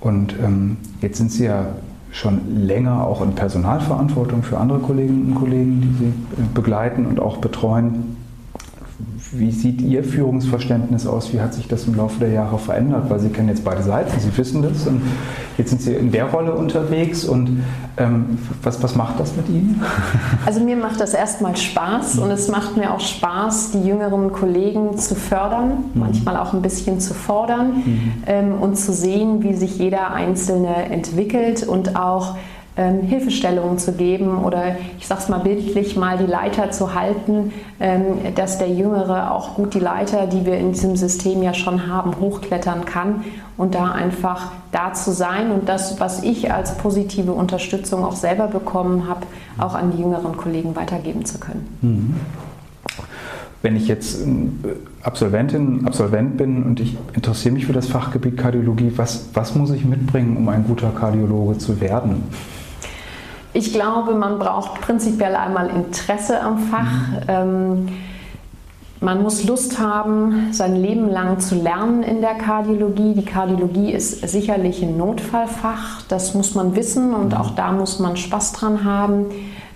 Und 0.00 0.34
ähm, 0.38 0.76
jetzt 1.00 1.18
sind 1.18 1.32
Sie 1.32 1.46
ja 1.46 1.66
schon 2.12 2.64
länger 2.66 3.04
auch 3.04 3.20
in 3.20 3.34
Personalverantwortung 3.34 4.42
für 4.42 4.58
andere 4.58 4.78
Kolleginnen 4.78 5.32
und 5.32 5.34
Kollegen, 5.34 5.80
die 5.80 6.04
Sie 6.04 6.42
begleiten 6.54 7.06
und 7.06 7.20
auch 7.20 7.38
betreuen. 7.38 8.16
Wie 9.32 9.50
sieht 9.50 9.82
Ihr 9.82 10.04
Führungsverständnis 10.04 11.06
aus? 11.06 11.34
Wie 11.34 11.40
hat 11.40 11.52
sich 11.52 11.68
das 11.68 11.86
im 11.86 11.94
Laufe 11.94 12.18
der 12.18 12.30
Jahre 12.30 12.58
verändert? 12.58 13.10
Weil 13.10 13.20
Sie 13.20 13.28
kennen 13.28 13.48
jetzt 13.48 13.62
beide 13.62 13.82
Seiten, 13.82 14.18
Sie 14.18 14.34
wissen 14.38 14.62
das 14.62 14.86
und 14.86 15.02
jetzt 15.58 15.68
sind 15.68 15.82
Sie 15.82 15.92
in 15.92 16.10
der 16.10 16.26
Rolle 16.26 16.54
unterwegs 16.54 17.24
und 17.24 17.62
ähm, 17.98 18.38
was, 18.62 18.82
was 18.82 18.94
macht 18.94 19.20
das 19.20 19.36
mit 19.36 19.48
Ihnen? 19.48 19.82
Also 20.46 20.60
mir 20.60 20.76
macht 20.76 21.00
das 21.00 21.12
erstmal 21.12 21.56
Spaß 21.56 22.18
und 22.18 22.30
es 22.30 22.48
macht 22.48 22.76
mir 22.76 22.94
auch 22.94 23.00
Spaß, 23.00 23.72
die 23.72 23.86
jüngeren 23.86 24.32
Kollegen 24.32 24.96
zu 24.96 25.14
fördern, 25.14 25.68
mhm. 25.68 26.00
manchmal 26.00 26.38
auch 26.38 26.54
ein 26.54 26.62
bisschen 26.62 27.00
zu 27.00 27.12
fordern 27.12 27.82
mhm. 27.84 28.12
ähm, 28.26 28.52
und 28.60 28.76
zu 28.76 28.92
sehen, 28.92 29.42
wie 29.42 29.54
sich 29.54 29.78
jeder 29.78 30.12
Einzelne 30.12 30.90
entwickelt 30.90 31.66
und 31.66 31.96
auch 31.96 32.36
ähm, 32.78 33.02
Hilfestellungen 33.02 33.76
zu 33.78 33.92
geben 33.92 34.44
oder 34.44 34.76
ich 34.98 35.06
sage 35.08 35.20
es 35.20 35.28
mal 35.28 35.40
bildlich, 35.40 35.96
mal 35.96 36.16
die 36.16 36.30
Leiter 36.30 36.70
zu 36.70 36.94
halten, 36.94 37.52
ähm, 37.80 38.34
dass 38.36 38.58
der 38.58 38.70
Jüngere 38.70 39.32
auch 39.34 39.56
gut 39.56 39.74
die 39.74 39.80
Leiter, 39.80 40.28
die 40.28 40.46
wir 40.46 40.56
in 40.56 40.72
diesem 40.72 40.94
System 40.94 41.42
ja 41.42 41.54
schon 41.54 41.88
haben, 41.88 42.20
hochklettern 42.20 42.84
kann 42.84 43.24
und 43.56 43.74
da 43.74 43.90
einfach 43.90 44.52
da 44.70 44.94
zu 44.94 45.10
sein 45.10 45.50
und 45.50 45.68
das, 45.68 45.98
was 45.98 46.22
ich 46.22 46.52
als 46.52 46.76
positive 46.78 47.32
Unterstützung 47.32 48.04
auch 48.04 48.14
selber 48.14 48.46
bekommen 48.46 49.08
habe, 49.08 49.26
auch 49.58 49.74
an 49.74 49.90
die 49.90 50.00
jüngeren 50.00 50.36
Kollegen 50.36 50.76
weitergeben 50.76 51.24
zu 51.24 51.38
können. 51.38 51.66
Mhm. 51.82 52.14
Wenn 53.60 53.74
ich 53.74 53.88
jetzt 53.88 54.24
Absolventin, 55.02 55.84
Absolvent 55.84 56.36
bin 56.36 56.62
und 56.62 56.78
ich 56.78 56.96
interessiere 57.14 57.54
mich 57.54 57.66
für 57.66 57.72
das 57.72 57.88
Fachgebiet 57.88 58.36
Kardiologie, 58.36 58.92
was, 58.94 59.30
was 59.34 59.56
muss 59.56 59.72
ich 59.72 59.84
mitbringen, 59.84 60.36
um 60.36 60.48
ein 60.48 60.64
guter 60.64 60.90
Kardiologe 60.90 61.58
zu 61.58 61.80
werden? 61.80 62.22
Ich 63.52 63.72
glaube, 63.72 64.14
man 64.14 64.38
braucht 64.38 64.80
prinzipiell 64.80 65.34
einmal 65.34 65.68
Interesse 65.68 66.40
am 66.40 66.58
Fach. 66.58 67.08
Mhm. 67.08 67.18
Ähm, 67.28 67.88
man 69.00 69.22
muss 69.22 69.44
Lust 69.44 69.78
haben, 69.78 70.52
sein 70.52 70.74
Leben 70.74 71.08
lang 71.08 71.38
zu 71.38 71.54
lernen 71.54 72.02
in 72.02 72.20
der 72.20 72.34
Kardiologie. 72.34 73.14
Die 73.14 73.24
Kardiologie 73.24 73.92
ist 73.92 74.28
sicherlich 74.28 74.82
ein 74.82 74.96
Notfallfach, 74.96 76.02
das 76.08 76.34
muss 76.34 76.56
man 76.56 76.74
wissen 76.74 77.14
und 77.14 77.32
auch 77.36 77.50
da 77.50 77.70
muss 77.70 78.00
man 78.00 78.16
Spaß 78.16 78.54
dran 78.54 78.82
haben. 78.82 79.26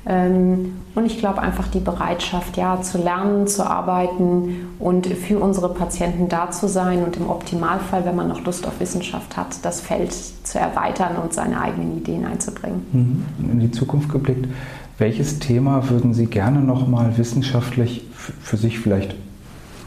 Ähm, 0.05 0.77
und 0.95 1.07
ich 1.07 1.19
glaube 1.19 1.41
einfach 1.41 1.69
die 1.69 1.79
Bereitschaft, 1.79 2.57
ja, 2.57 2.81
zu 2.83 2.99
lernen, 2.99 3.47
zu 3.47 3.65
arbeiten 3.65 4.69
und 4.79 5.07
für 5.07 5.39
unsere 5.39 5.69
Patienten 5.69 6.29
da 6.29 6.51
zu 6.51 6.69
sein 6.69 7.05
und 7.05 7.17
im 7.17 7.31
Optimalfall, 7.31 8.05
wenn 8.05 8.17
man 8.17 8.29
noch 8.29 8.45
Lust 8.45 8.67
auf 8.67 8.81
Wissenschaft 8.81 9.37
hat, 9.37 9.65
das 9.65 9.81
Feld 9.81 10.13
zu 10.13 10.59
erweitern 10.59 11.17
und 11.23 11.33
seine 11.33 11.61
eigenen 11.61 11.97
Ideen 11.99 12.25
einzubringen. 12.25 12.83
Mhm. 12.93 13.51
In 13.51 13.61
die 13.61 13.71
Zukunft 13.71 14.11
geblickt, 14.11 14.49
welches 14.99 15.39
Thema 15.39 15.89
würden 15.89 16.15
Sie 16.15 16.27
gerne 16.27 16.61
noch 16.61 16.87
mal 16.89 17.17
wissenschaftlich 17.17 18.05
für 18.13 18.57
sich 18.57 18.81
vielleicht 18.81 19.15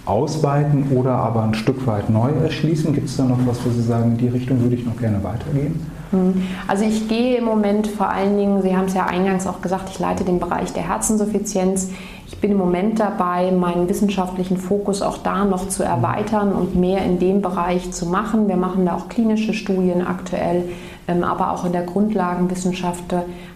ausweiten 0.06 0.92
oder 0.92 1.12
aber 1.12 1.44
ein 1.44 1.56
Stück 1.56 1.88
weit 1.88 2.10
neu 2.10 2.30
erschließen? 2.32 2.94
Gibt 2.94 3.10
es 3.10 3.18
da 3.18 3.26
noch 3.26 3.40
was, 3.46 3.66
wo 3.66 3.70
Sie 3.70 3.82
sagen, 3.82 4.12
in 4.12 4.18
die 4.18 4.28
Richtung 4.28 4.62
würde 4.62 4.76
ich 4.76 4.86
noch 4.86 4.98
gerne 4.98 5.24
weitergehen? 5.24 5.80
Hm. 6.12 6.44
Also 6.68 6.86
ich 6.86 7.08
gehe 7.08 7.38
im 7.38 7.46
Moment 7.46 7.88
vor 7.88 8.10
allen 8.10 8.38
Dingen, 8.38 8.62
Sie 8.62 8.76
haben 8.76 8.86
es 8.86 8.94
ja 8.94 9.06
eingangs 9.06 9.48
auch 9.48 9.62
gesagt, 9.62 9.90
ich 9.90 10.00
leite 10.00 10.24
den 10.24 10.40
Bereich 10.40 10.74
der 10.74 10.88
Herzinsuffizienz. 10.88 11.90
Ich 12.28 12.38
bin 12.38 12.52
im 12.52 12.58
Moment 12.58 13.00
dabei, 13.00 13.52
meinen 13.52 13.88
wissenschaftlichen 13.88 14.58
Fokus 14.58 15.02
auch 15.02 15.18
da 15.18 15.46
noch 15.46 15.70
zu 15.70 15.84
erweitern 15.84 16.54
und 16.54 16.76
mehr 16.76 17.04
in 17.06 17.20
dem 17.20 17.42
Bereich 17.42 17.92
zu 17.92 18.08
machen. 18.08 18.48
Wir 18.48 18.58
machen 18.58 18.86
da 18.86 18.96
auch 18.96 19.10
klinische 19.10 19.54
Studien 19.54 20.06
aktuell, 20.06 20.70
aber 21.08 21.52
auch 21.52 21.66
in 21.66 21.72
der 21.72 21.84
Grundlagenwissenschaft 21.84 23.04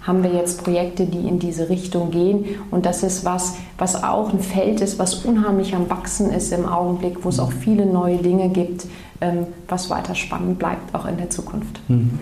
haben 0.02 0.24
wir 0.24 0.32
jetzt 0.32 0.64
Projekte, 0.64 1.06
die 1.06 1.28
in 1.28 1.40
diese 1.40 1.70
Richtung 1.70 2.12
gehen. 2.12 2.46
Und 2.72 2.86
das 2.86 3.04
ist 3.04 3.26
was, 3.26 3.56
was 3.78 4.04
auch 4.04 4.32
ein 4.32 4.40
Feld 4.40 4.82
ist, 4.82 5.00
was 5.00 5.26
unheimlich 5.26 5.76
am 5.76 5.90
Wachsen 5.90 6.32
ist 6.32 6.52
im 6.54 6.66
Augenblick, 6.66 7.24
wo 7.24 7.30
es 7.30 7.40
auch 7.40 7.52
viele 7.52 7.86
neue 7.86 8.18
Dinge 8.18 8.50
gibt, 8.50 8.86
ähm, 9.22 9.48
was 9.68 9.90
weiter 9.90 10.16
spannend 10.16 10.60
bleibt, 10.60 10.94
auch 10.94 11.06
in 11.06 11.18
der 11.18 11.30
Zukunft. 11.30 11.82
Mhm. 11.88 12.20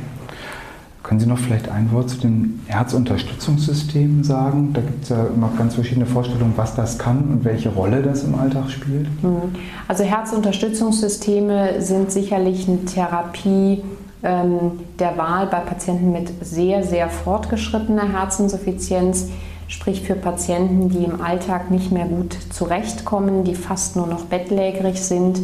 Können 1.08 1.22
Sie 1.22 1.26
noch 1.26 1.38
vielleicht 1.38 1.70
ein 1.70 1.90
Wort 1.94 2.10
zu 2.10 2.18
den 2.18 2.60
Herzunterstützungssystemen 2.66 4.26
sagen? 4.26 4.74
Da 4.74 4.82
gibt 4.82 5.04
es 5.04 5.10
ja 5.10 5.28
immer 5.28 5.50
ganz 5.58 5.76
verschiedene 5.76 6.06
Vorstellungen, 6.06 6.52
was 6.58 6.76
das 6.76 7.00
kann 7.00 7.20
und 7.30 7.46
welche 7.46 7.70
Rolle 7.70 8.02
das 8.02 8.26
im 8.26 8.36
Alltag 8.36 8.70
spielt. 8.70 9.08
Mhm. 9.24 9.56
Also 9.88 10.04
Herzunterstützungssysteme 10.04 11.82
sind 11.82 12.12
sicherlich 12.12 12.68
eine 12.68 12.84
Therapie 12.84 13.84
ähm, 13.84 13.97
der 14.22 15.18
Wahl 15.18 15.48
bei 15.48 15.60
Patienten 15.60 16.12
mit 16.12 16.32
sehr, 16.42 16.84
sehr 16.84 17.08
fortgeschrittener 17.10 18.12
Herzinsuffizienz, 18.12 19.30
sprich 19.68 20.02
für 20.02 20.16
Patienten, 20.16 20.90
die 20.90 21.04
im 21.04 21.22
Alltag 21.22 21.70
nicht 21.70 21.92
mehr 21.92 22.06
gut 22.06 22.36
zurechtkommen, 22.52 23.44
die 23.44 23.54
fast 23.54 23.96
nur 23.96 24.08
noch 24.08 24.26
bettlägerig 24.26 25.02
sind 25.04 25.40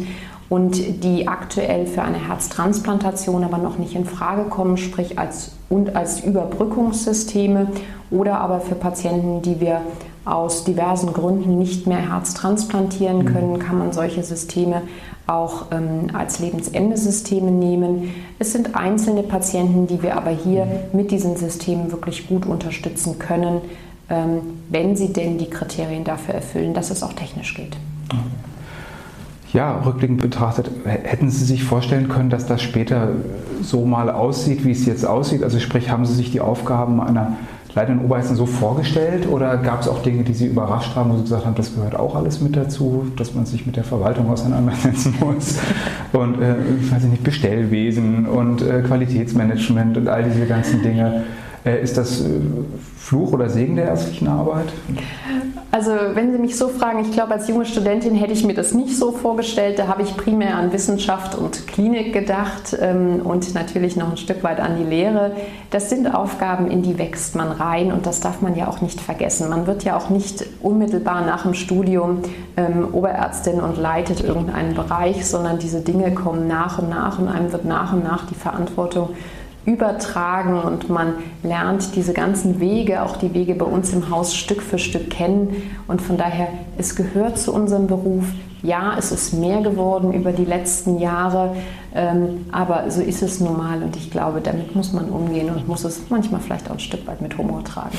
und 0.48 1.04
die 1.04 1.28
aktuell 1.28 1.86
für 1.86 2.02
eine 2.02 2.28
Herztransplantation 2.28 3.44
aber 3.44 3.58
noch 3.58 3.78
nicht 3.78 3.94
in 3.94 4.04
Frage 4.04 4.44
kommen, 4.44 4.76
sprich 4.76 5.18
als, 5.18 5.52
und 5.68 5.94
als 5.96 6.20
Überbrückungssysteme 6.20 7.68
oder 8.10 8.40
aber 8.40 8.60
für 8.60 8.74
Patienten, 8.74 9.42
die 9.42 9.60
wir 9.60 9.80
aus 10.24 10.64
diversen 10.64 11.12
Gründen 11.12 11.58
nicht 11.58 11.86
mehr 11.86 12.10
Herz 12.10 12.34
transplantieren 12.34 13.18
mhm. 13.18 13.26
können, 13.26 13.58
kann 13.58 13.78
man 13.78 13.92
solche 13.92 14.22
Systeme 14.22 14.82
auch 15.26 15.66
ähm, 15.70 16.10
als 16.12 16.38
Lebensendesysteme 16.38 17.50
nehmen. 17.50 18.10
Es 18.38 18.52
sind 18.52 18.74
einzelne 18.74 19.22
Patienten, 19.22 19.86
die 19.86 20.02
wir 20.02 20.16
aber 20.16 20.30
hier 20.30 20.66
mhm. 20.66 20.98
mit 20.98 21.10
diesen 21.10 21.36
Systemen 21.36 21.92
wirklich 21.92 22.28
gut 22.28 22.46
unterstützen 22.46 23.18
können, 23.18 23.62
ähm, 24.10 24.40
wenn 24.68 24.96
sie 24.96 25.12
denn 25.12 25.38
die 25.38 25.48
Kriterien 25.48 26.04
dafür 26.04 26.34
erfüllen, 26.34 26.74
dass 26.74 26.90
es 26.90 27.02
auch 27.02 27.14
technisch 27.14 27.54
geht. 27.54 27.76
Ja, 29.54 29.80
rückblickend 29.82 30.20
betrachtet, 30.20 30.68
hätten 30.84 31.30
Sie 31.30 31.44
sich 31.44 31.62
vorstellen 31.62 32.08
können, 32.08 32.28
dass 32.28 32.44
das 32.44 32.60
später 32.60 33.10
so 33.62 33.86
mal 33.86 34.10
aussieht, 34.10 34.64
wie 34.64 34.72
es 34.72 34.84
jetzt 34.84 35.06
aussieht? 35.06 35.44
Also 35.44 35.60
sprich, 35.60 35.90
haben 35.90 36.04
Sie 36.04 36.14
sich 36.14 36.32
die 36.32 36.40
Aufgaben 36.40 37.00
einer 37.00 37.36
leitenden 37.74 38.04
Oberärztin 38.04 38.36
so 38.36 38.46
vorgestellt 38.46 39.26
oder 39.28 39.56
gab 39.56 39.80
es 39.80 39.88
auch 39.88 40.02
Dinge, 40.02 40.22
die 40.22 40.34
Sie 40.34 40.46
überrascht 40.46 40.94
haben, 40.94 41.10
wo 41.10 41.16
Sie 41.16 41.22
gesagt 41.22 41.44
haben, 41.44 41.54
das 41.54 41.74
gehört 41.74 41.96
auch 41.96 42.14
alles 42.14 42.40
mit 42.40 42.56
dazu, 42.56 43.06
dass 43.16 43.34
man 43.34 43.46
sich 43.46 43.66
mit 43.66 43.76
der 43.76 43.84
Verwaltung 43.84 44.30
auseinandersetzen 44.30 45.14
muss 45.20 45.58
und 46.12 46.40
äh, 46.40 46.54
ich 46.80 46.92
weiß 46.92 47.02
nicht, 47.04 47.24
Bestellwesen 47.24 48.26
und 48.26 48.62
äh, 48.62 48.82
Qualitätsmanagement 48.82 49.96
und 49.96 50.08
all 50.08 50.24
diese 50.24 50.46
ganzen 50.46 50.82
Dinge. 50.82 51.24
Äh, 51.64 51.82
ist 51.82 51.96
das 51.96 52.20
äh, 52.20 52.24
Fluch 52.98 53.32
oder 53.32 53.48
Segen 53.48 53.76
der 53.76 53.86
ärztlichen 53.86 54.28
Arbeit? 54.28 54.66
Also 55.70 55.90
wenn 56.12 56.30
Sie 56.30 56.38
mich 56.38 56.56
so 56.56 56.68
fragen, 56.68 57.00
ich 57.00 57.10
glaube, 57.10 57.32
als 57.32 57.48
junge 57.48 57.64
Studentin 57.64 58.14
hätte 58.14 58.32
ich 58.32 58.44
mir 58.44 58.54
das 58.54 58.74
nicht 58.74 58.96
so 58.96 59.12
vorgestellt. 59.12 59.78
Da 59.78 59.88
habe 59.88 60.02
ich 60.02 60.16
primär 60.16 60.56
an 60.56 60.72
Wissenschaft 60.72 61.34
und 61.34 61.66
Klinik 61.66 62.12
gedacht 62.12 62.76
ähm, 62.80 63.22
und 63.24 63.54
natürlich 63.54 63.96
noch 63.96 64.10
ein 64.10 64.16
Stück 64.16 64.44
weit 64.44 64.60
an 64.60 64.76
die 64.78 64.84
Lehre. 64.84 65.32
Das 65.70 65.90
sind 65.90 66.14
Aufgaben, 66.14 66.70
in 66.70 66.82
die 66.82 66.98
wächst 66.98 67.34
man 67.34 67.50
rein 67.50 67.92
und 67.92 68.06
das 68.06 68.20
darf 68.20 68.40
man 68.40 68.54
ja 68.54 68.68
auch 68.68 68.82
nicht 68.82 69.00
vergessen. 69.00 69.48
Man 69.48 69.66
wird 69.66 69.84
ja 69.84 69.96
auch 69.96 70.10
nicht 70.10 70.46
unmittelbar 70.62 71.24
nach 71.26 71.42
dem 71.42 71.54
Studium 71.54 72.20
ähm, 72.56 72.88
Oberärztin 72.92 73.60
und 73.60 73.78
leitet 73.78 74.22
irgendeinen 74.22 74.74
Bereich, 74.74 75.26
sondern 75.26 75.58
diese 75.58 75.80
Dinge 75.80 76.12
kommen 76.12 76.46
nach 76.46 76.78
und 76.78 76.90
nach 76.90 77.18
und 77.18 77.28
einem 77.28 77.52
wird 77.52 77.64
nach 77.64 77.92
und 77.92 78.04
nach 78.04 78.26
die 78.26 78.34
Verantwortung 78.34 79.08
übertragen 79.66 80.58
und 80.58 80.90
man 80.90 81.14
lernt 81.42 81.96
diese 81.96 82.12
ganzen 82.12 82.60
Wege, 82.60 83.02
auch 83.02 83.16
die 83.16 83.32
Wege 83.32 83.54
bei 83.54 83.64
uns 83.64 83.92
im 83.92 84.10
Haus 84.10 84.34
Stück 84.34 84.60
für 84.60 84.78
Stück 84.78 85.10
kennen. 85.10 85.54
Und 85.88 86.02
von 86.02 86.16
daher, 86.16 86.48
es 86.76 86.94
gehört 86.96 87.38
zu 87.38 87.52
unserem 87.52 87.86
Beruf. 87.86 88.24
Ja, 88.62 88.94
es 88.98 89.12
ist 89.12 89.34
mehr 89.34 89.60
geworden 89.60 90.12
über 90.12 90.32
die 90.32 90.44
letzten 90.44 90.98
Jahre, 90.98 91.54
ähm, 91.94 92.46
aber 92.50 92.90
so 92.90 93.02
ist 93.02 93.22
es 93.22 93.40
normal 93.40 93.82
und 93.82 93.94
ich 93.96 94.10
glaube, 94.10 94.40
damit 94.40 94.74
muss 94.74 94.94
man 94.94 95.10
umgehen 95.10 95.50
und 95.50 95.68
muss 95.68 95.84
es 95.84 96.00
manchmal 96.08 96.40
vielleicht 96.40 96.70
auch 96.70 96.74
ein 96.74 96.80
Stück 96.80 97.06
weit 97.06 97.20
mit 97.20 97.36
Humor 97.36 97.62
tragen. 97.62 97.96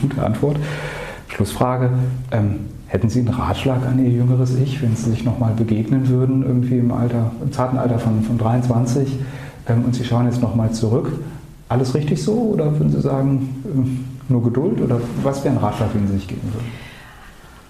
Gute, 0.00 0.24
Antwort. 0.24 0.58
Schlussfrage. 1.26 1.90
Ähm, 2.30 2.66
hätten 2.86 3.08
Sie 3.08 3.20
einen 3.20 3.28
Ratschlag 3.28 3.84
an 3.86 3.98
Ihr 4.04 4.10
jüngeres 4.10 4.54
Ich, 4.56 4.80
wenn 4.82 4.94
Sie 4.94 5.10
sich 5.10 5.24
nochmal 5.24 5.54
begegnen 5.54 6.08
würden, 6.08 6.44
irgendwie 6.44 6.78
im 6.78 6.92
Alter, 6.92 7.32
im 7.42 7.50
zarten 7.50 7.78
Alter 7.78 7.98
von, 7.98 8.22
von 8.22 8.38
23 8.38 9.08
ähm, 9.08 9.26
und 9.68 9.94
Sie 9.94 10.04
schauen 10.04 10.26
jetzt 10.26 10.42
nochmal 10.42 10.72
zurück? 10.72 11.12
Alles 11.68 11.94
richtig 11.94 12.22
so 12.22 12.32
oder 12.32 12.72
würden 12.72 12.90
Sie 12.90 13.00
sagen, 13.00 13.62
ähm, 13.64 14.04
nur 14.28 14.42
Geduld 14.42 14.80
oder 14.80 15.00
was 15.22 15.44
wäre 15.44 15.54
ein 15.54 15.60
Ratschlag, 15.60 15.92
den 15.92 16.06
Sie 16.06 16.14
sich 16.14 16.28
geben 16.28 16.42
würden? 16.52 16.66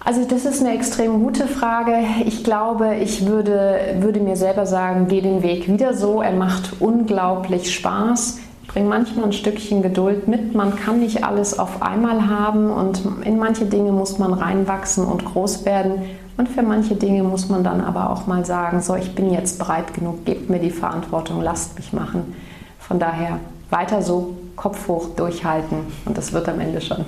Also 0.05 0.25
das 0.27 0.43
ist 0.45 0.59
eine 0.59 0.75
extrem 0.75 1.23
gute 1.23 1.47
Frage. 1.47 1.93
Ich 2.25 2.43
glaube, 2.43 2.95
ich 2.95 3.25
würde, 3.25 3.95
würde 3.99 4.19
mir 4.19 4.35
selber 4.35 4.65
sagen, 4.65 5.07
geh 5.07 5.21
den 5.21 5.43
Weg 5.43 5.69
wieder 5.69 5.93
so. 5.93 6.21
Er 6.21 6.33
macht 6.33 6.81
unglaublich 6.81 7.73
Spaß. 7.73 8.39
Bring 8.67 8.87
manchmal 8.87 9.25
ein 9.25 9.33
Stückchen 9.33 9.81
Geduld 9.81 10.27
mit. 10.27 10.55
Man 10.55 10.75
kann 10.75 10.99
nicht 10.99 11.23
alles 11.23 11.57
auf 11.57 11.81
einmal 11.81 12.27
haben 12.27 12.69
und 12.69 13.01
in 13.23 13.37
manche 13.37 13.65
Dinge 13.65 13.93
muss 13.93 14.19
man 14.19 14.33
reinwachsen 14.33 15.05
und 15.05 15.23
groß 15.23 15.63
werden. 15.63 16.01
Und 16.37 16.49
für 16.49 16.63
manche 16.63 16.95
Dinge 16.95 17.23
muss 17.23 17.49
man 17.49 17.63
dann 17.63 17.81
aber 17.81 18.09
auch 18.09 18.25
mal 18.27 18.45
sagen, 18.45 18.81
so, 18.81 18.95
ich 18.95 19.13
bin 19.13 19.31
jetzt 19.31 19.59
bereit 19.59 19.93
genug, 19.93 20.25
gebt 20.25 20.49
mir 20.49 20.59
die 20.59 20.71
Verantwortung, 20.71 21.41
lasst 21.41 21.75
mich 21.77 21.93
machen. 21.93 22.35
Von 22.79 22.99
daher 22.99 23.39
weiter 23.69 24.01
so, 24.01 24.35
Kopf 24.55 24.87
hoch, 24.87 25.09
durchhalten 25.15 25.79
und 26.05 26.17
das 26.17 26.33
wird 26.33 26.47
am 26.49 26.59
Ende 26.59 26.81
schon. 26.81 27.05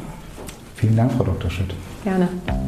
Vielen 0.76 0.96
Dank, 0.96 1.12
Frau 1.14 1.24
Dr. 1.24 1.50
Schütt. 1.50 1.74
Gerne. 2.04 2.28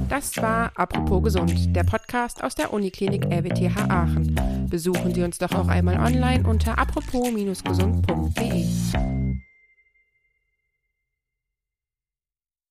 Das 0.10 0.36
war 0.38 0.72
Apropos 0.76 1.22
Gesund, 1.24 1.76
der 1.76 1.84
Podcast 1.84 2.44
aus 2.44 2.56
der 2.56 2.74
Uniklinik 2.74 3.26
RWTH 3.26 3.90
Aachen. 3.90 4.68
Besuchen 4.70 5.14
Sie 5.14 5.24
uns 5.24 5.38
doch 5.38 5.52
auch 5.52 5.68
einmal 5.68 6.00
online 6.00 6.48
unter 6.48 6.80
apropos-gesund.de. 6.80 8.66